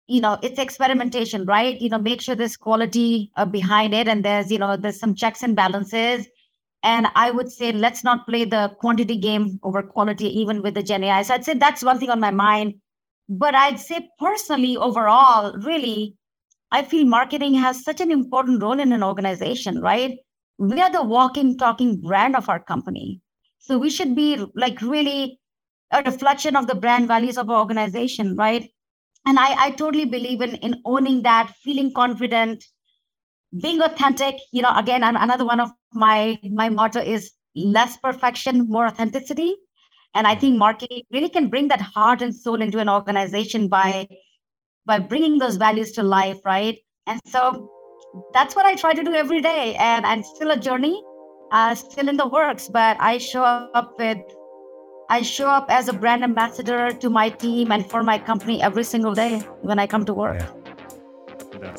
you 0.07 0.21
know 0.21 0.37
it's 0.43 0.59
experimentation 0.59 1.45
right? 1.45 1.81
You 1.81 1.89
know 1.89 1.97
make 1.99 2.21
sure 2.21 2.35
there's 2.35 2.57
quality 2.57 3.31
uh, 3.35 3.45
behind 3.45 3.93
it 3.93 4.07
and 4.07 4.23
there's 4.23 4.51
you 4.51 4.59
know 4.59 4.77
there's 4.77 4.99
some 4.99 5.15
checks 5.15 5.43
and 5.43 5.55
balances 5.55 6.27
and 6.87 7.07
I 7.15 7.31
would 7.31 7.51
say, 7.51 7.73
let's 7.73 8.05
not 8.05 8.25
play 8.25 8.45
the 8.45 8.71
quantity 8.79 9.17
game 9.17 9.59
over 9.61 9.83
quality, 9.83 10.27
even 10.39 10.61
with 10.61 10.73
the 10.73 10.81
Gen 10.81 11.03
AI. 11.03 11.21
So 11.21 11.33
I'd 11.33 11.43
say 11.43 11.53
that's 11.53 11.83
one 11.83 11.99
thing 11.99 12.09
on 12.09 12.21
my 12.21 12.31
mind. 12.31 12.75
But 13.27 13.55
I'd 13.55 13.77
say 13.77 14.07
personally, 14.19 14.77
overall, 14.77 15.51
really, 15.57 16.15
I 16.71 16.83
feel 16.83 17.05
marketing 17.05 17.55
has 17.55 17.83
such 17.83 17.99
an 17.99 18.09
important 18.09 18.63
role 18.63 18.79
in 18.79 18.93
an 18.93 19.03
organization, 19.03 19.81
right? 19.81 20.17
We 20.59 20.79
are 20.79 20.89
the 20.89 21.03
walking, 21.03 21.57
talking 21.57 21.99
brand 21.99 22.37
of 22.37 22.47
our 22.47 22.63
company. 22.63 23.19
So 23.59 23.77
we 23.77 23.89
should 23.89 24.15
be 24.15 24.45
like 24.55 24.81
really 24.81 25.41
a 25.91 26.01
reflection 26.03 26.55
of 26.55 26.67
the 26.67 26.75
brand 26.75 27.09
values 27.09 27.37
of 27.37 27.49
our 27.49 27.59
organization, 27.59 28.37
right? 28.37 28.71
And 29.25 29.37
I, 29.37 29.65
I 29.65 29.71
totally 29.71 30.05
believe 30.05 30.39
in, 30.39 30.55
in 30.55 30.81
owning 30.85 31.23
that, 31.23 31.53
feeling 31.65 31.91
confident, 31.93 32.63
being 33.61 33.81
authentic 33.81 34.35
you 34.51 34.61
know 34.61 34.73
again 34.75 35.03
another 35.03 35.45
one 35.45 35.59
of 35.59 35.71
my 35.93 36.39
my 36.51 36.69
motto 36.69 36.99
is 36.99 37.31
less 37.55 37.97
perfection 37.97 38.67
more 38.69 38.85
authenticity 38.87 39.55
and 40.13 40.27
i 40.27 40.35
think 40.35 40.57
marketing 40.57 41.01
really 41.11 41.29
can 41.29 41.49
bring 41.49 41.67
that 41.67 41.81
heart 41.81 42.21
and 42.21 42.35
soul 42.35 42.61
into 42.61 42.79
an 42.79 42.89
organization 42.89 43.67
by 43.67 44.07
by 44.85 44.99
bringing 44.99 45.37
those 45.37 45.57
values 45.57 45.91
to 45.91 46.03
life 46.03 46.37
right 46.45 46.77
and 47.07 47.19
so 47.25 47.69
that's 48.33 48.55
what 48.55 48.65
i 48.65 48.75
try 48.75 48.93
to 48.93 49.03
do 49.03 49.13
every 49.13 49.41
day 49.41 49.75
and 49.75 50.05
i'm 50.05 50.23
still 50.23 50.51
a 50.51 50.57
journey 50.57 51.01
uh, 51.51 51.73
still 51.73 52.09
in 52.09 52.17
the 52.17 52.27
works 52.27 52.67
but 52.67 52.97
i 52.99 53.17
show 53.17 53.43
up 53.43 53.93
with 53.97 54.17
i 55.09 55.21
show 55.21 55.47
up 55.47 55.65
as 55.69 55.87
a 55.87 55.93
brand 55.93 56.23
ambassador 56.23 56.91
to 56.91 57.09
my 57.09 57.29
team 57.29 57.71
and 57.71 57.89
for 57.89 58.03
my 58.03 58.17
company 58.19 58.61
every 58.61 58.83
single 58.83 59.13
day 59.13 59.39
when 59.61 59.79
i 59.79 59.87
come 59.87 60.05
to 60.05 60.13
work 60.13 60.39
yeah. 60.39 60.47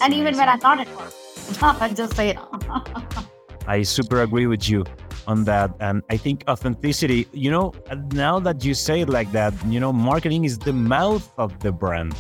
and 0.03 0.13
amazing. 0.13 0.21
even 0.21 0.37
when 0.37 0.49
i'm 0.49 0.61
not 0.61 0.81
at 0.81 0.97
work 0.97 1.15
just 1.95 2.15
say 2.15 2.31
it. 2.31 3.29
I 3.69 3.83
super 3.83 4.23
agree 4.23 4.47
with 4.47 4.69
you 4.69 4.85
on 5.27 5.45
that. 5.45 5.71
And 5.79 6.03
I 6.11 6.17
think 6.17 6.43
authenticity, 6.49 7.29
you 7.33 7.51
know, 7.51 7.75
now 8.13 8.41
that 8.41 8.65
you 8.65 8.73
say 8.73 9.03
it 9.03 9.11
like 9.11 9.31
that, 9.33 9.53
you 9.67 9.79
know, 9.79 9.93
marketing 9.93 10.45
is 10.45 10.59
the 10.59 10.73
mouth 10.73 11.31
of 11.37 11.61
the 11.61 11.71
brand, 11.71 12.17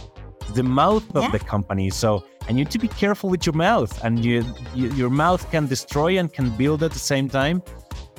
the 0.54 0.62
mouth 0.62 1.04
of 1.16 1.24
yeah. 1.24 1.30
the 1.30 1.38
company. 1.38 1.88
So, 1.88 2.24
and 2.46 2.58
you 2.58 2.64
need 2.64 2.70
to 2.72 2.78
be 2.78 2.88
careful 2.88 3.30
with 3.30 3.46
your 3.46 3.54
mouth, 3.54 3.92
and 4.04 4.24
you, 4.24 4.44
you, 4.74 4.90
your 4.92 5.10
mouth 5.10 5.50
can 5.50 5.66
destroy 5.66 6.18
and 6.18 6.32
can 6.32 6.50
build 6.50 6.82
at 6.82 6.92
the 6.92 6.98
same 6.98 7.28
time. 7.28 7.62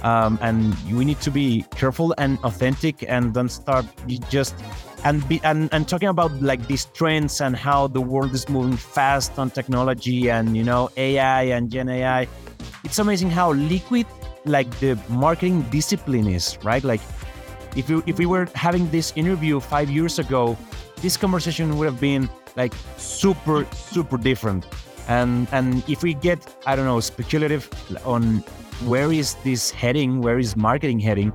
Um, 0.01 0.39
and 0.41 0.73
we 0.91 1.03
need 1.05 1.19
to 1.21 1.31
be 1.31 1.65
careful 1.75 2.15
and 2.17 2.39
authentic 2.43 3.03
and 3.07 3.33
don't 3.33 3.49
start 3.49 3.85
just 4.29 4.55
and 5.03 5.27
be 5.27 5.41
and, 5.43 5.69
and 5.73 5.87
talking 5.87 6.07
about 6.07 6.31
like 6.41 6.65
these 6.67 6.85
trends 6.85 7.41
and 7.41 7.55
how 7.55 7.87
the 7.87 8.01
world 8.01 8.33
is 8.33 8.47
moving 8.49 8.77
fast 8.77 9.37
on 9.37 9.49
technology 9.49 10.29
and 10.29 10.55
you 10.55 10.63
know 10.63 10.89
AI 10.97 11.43
and 11.43 11.69
Gen 11.69 11.89
AI, 11.89 12.27
it's 12.89 12.97
amazing 12.97 13.30
how 13.30 13.52
liquid 13.54 14.08
like 14.45 14.67
the 14.80 14.97
marketing 15.10 15.62
discipline 15.69 16.25
is, 16.25 16.58
right? 16.63 16.84
Like 16.84 17.02
if 17.75 17.88
you 17.88 18.02
if 18.08 18.17
we 18.17 18.25
were 18.25 18.47
having 18.56 18.89
this 18.89 19.13
interview 19.15 19.60
five 19.60 19.91
years 19.91 20.17
ago, 20.17 20.58
this 20.95 21.15
conversation 21.15 21.78
would 21.78 21.86
have 21.86 21.99
been 21.99 22.28
like 22.56 22.73
super 22.97 23.67
super 23.73 24.17
different. 24.17 24.65
And 25.08 25.47
and 25.52 25.88
if 25.88 26.02
we 26.02 26.15
get 26.15 26.39
I 26.65 26.75
don't 26.75 26.86
know 26.86 26.99
speculative 26.99 27.69
on 28.06 28.39
where 28.89 29.13
is 29.13 29.36
this 29.43 29.69
heading, 29.69 30.21
where 30.21 30.39
is 30.39 30.56
marketing 30.56 30.99
heading, 30.99 31.32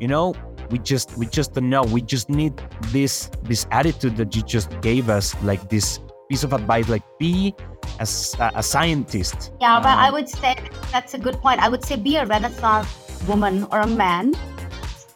you 0.00 0.08
know, 0.08 0.34
we 0.68 0.78
just 0.80 1.16
we 1.16 1.24
just 1.24 1.54
don't 1.54 1.70
know 1.70 1.82
we 1.84 2.02
just 2.02 2.28
need 2.28 2.52
this 2.92 3.30
this 3.44 3.66
attitude 3.70 4.18
that 4.18 4.36
you 4.36 4.42
just 4.42 4.68
gave 4.82 5.08
us 5.08 5.34
like 5.42 5.70
this 5.70 5.98
piece 6.30 6.44
of 6.44 6.52
advice 6.52 6.88
like 6.88 7.02
be 7.18 7.54
a, 7.98 8.06
a 8.54 8.62
scientist. 8.62 9.52
Yeah 9.60 9.76
um, 9.76 9.82
but 9.82 9.98
i 9.98 10.10
would 10.10 10.28
say 10.28 10.54
that's 10.92 11.14
a 11.14 11.18
good 11.18 11.36
point. 11.44 11.60
I 11.60 11.68
would 11.68 11.84
say 11.84 11.96
be 11.96 12.16
a 12.16 12.24
renaissance 12.24 12.88
woman 13.26 13.66
or 13.72 13.80
a 13.80 13.86
man. 13.86 14.32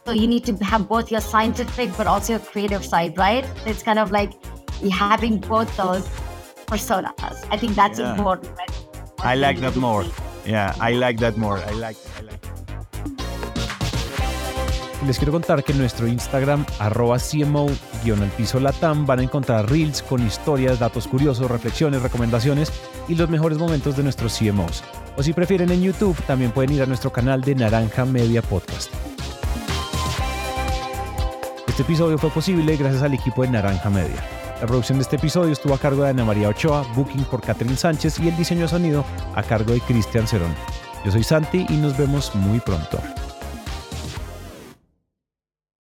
So 0.05 0.11
you 0.11 0.27
need 0.27 0.45
to 0.45 0.53
have 0.71 0.87
both 0.87 1.09
your 1.09 1.21
scientific 1.21 1.95
but 1.97 2.05
also 2.05 2.33
your 2.33 2.43
creative 2.51 2.83
side 2.85 3.17
right? 3.17 3.45
It's 3.65 3.81
kind 3.81 3.97
of 3.97 4.11
like 4.11 4.33
having 4.91 5.39
both 5.39 5.75
those 5.77 6.05
personas. 6.67 7.47
I 7.49 7.57
think 7.57 7.75
that's 7.75 7.99
yeah. 7.99 8.11
important 8.11 8.51
right? 8.57 8.71
i 9.31 9.35
like 9.35 9.59
that 9.65 9.75
more. 9.87 10.03
Yeah 10.45 10.75
i 10.89 10.91
like 10.91 11.17
that 11.25 11.37
more. 11.37 11.57
I 11.57 11.71
like 11.85 11.97
i 12.19 12.21
like 12.29 12.43
les 15.05 15.17
quiero 15.17 15.31
contar 15.31 15.63
que 15.63 15.71
en 15.71 15.77
nuestro 15.77 16.07
Instagram, 16.07 16.65
arroba 16.79 17.17
CMO-piso 17.17 18.59
latam, 18.59 19.05
van 19.05 19.19
a 19.19 19.23
encontrar 19.23 19.69
reels 19.69 20.01
con 20.01 20.25
historias, 20.25 20.79
datos 20.79 21.07
curiosos, 21.07 21.49
reflexiones, 21.49 22.01
recomendaciones 22.01 22.71
y 23.07 23.15
los 23.15 23.29
mejores 23.29 23.57
momentos 23.57 23.95
de 23.95 24.03
nuestros 24.03 24.37
CMOs. 24.37 24.83
O 25.17 25.23
si 25.23 25.33
prefieren 25.33 25.71
en 25.71 25.81
YouTube, 25.81 26.15
también 26.25 26.51
pueden 26.51 26.73
ir 26.73 26.81
a 26.81 26.85
nuestro 26.85 27.11
canal 27.11 27.41
de 27.41 27.55
Naranja 27.55 28.05
Media 28.05 28.41
Podcast. 28.41 28.91
Este 31.67 31.81
episodio 31.83 32.17
fue 32.17 32.29
posible 32.29 32.75
gracias 32.77 33.03
al 33.03 33.13
equipo 33.13 33.43
de 33.43 33.49
Naranja 33.49 33.89
Media. 33.89 34.23
La 34.61 34.67
producción 34.67 34.97
de 34.97 35.03
este 35.03 35.17
episodio 35.17 35.51
estuvo 35.51 35.73
a 35.73 35.77
cargo 35.77 36.03
de 36.03 36.09
Ana 36.09 36.23
María 36.23 36.49
Ochoa, 36.49 36.85
booking 36.95 37.25
por 37.25 37.41
Catherine 37.41 37.75
Sánchez 37.75 38.19
y 38.19 38.29
el 38.29 38.37
diseño 38.37 38.61
de 38.61 38.67
sonido 38.69 39.05
a 39.35 39.43
cargo 39.43 39.73
de 39.73 39.81
Cristian 39.81 40.27
Cerón. 40.27 40.55
Yo 41.03 41.11
soy 41.11 41.23
Santi 41.23 41.65
y 41.69 41.73
nos 41.73 41.97
vemos 41.97 42.33
muy 42.33 42.59
pronto. 42.59 42.99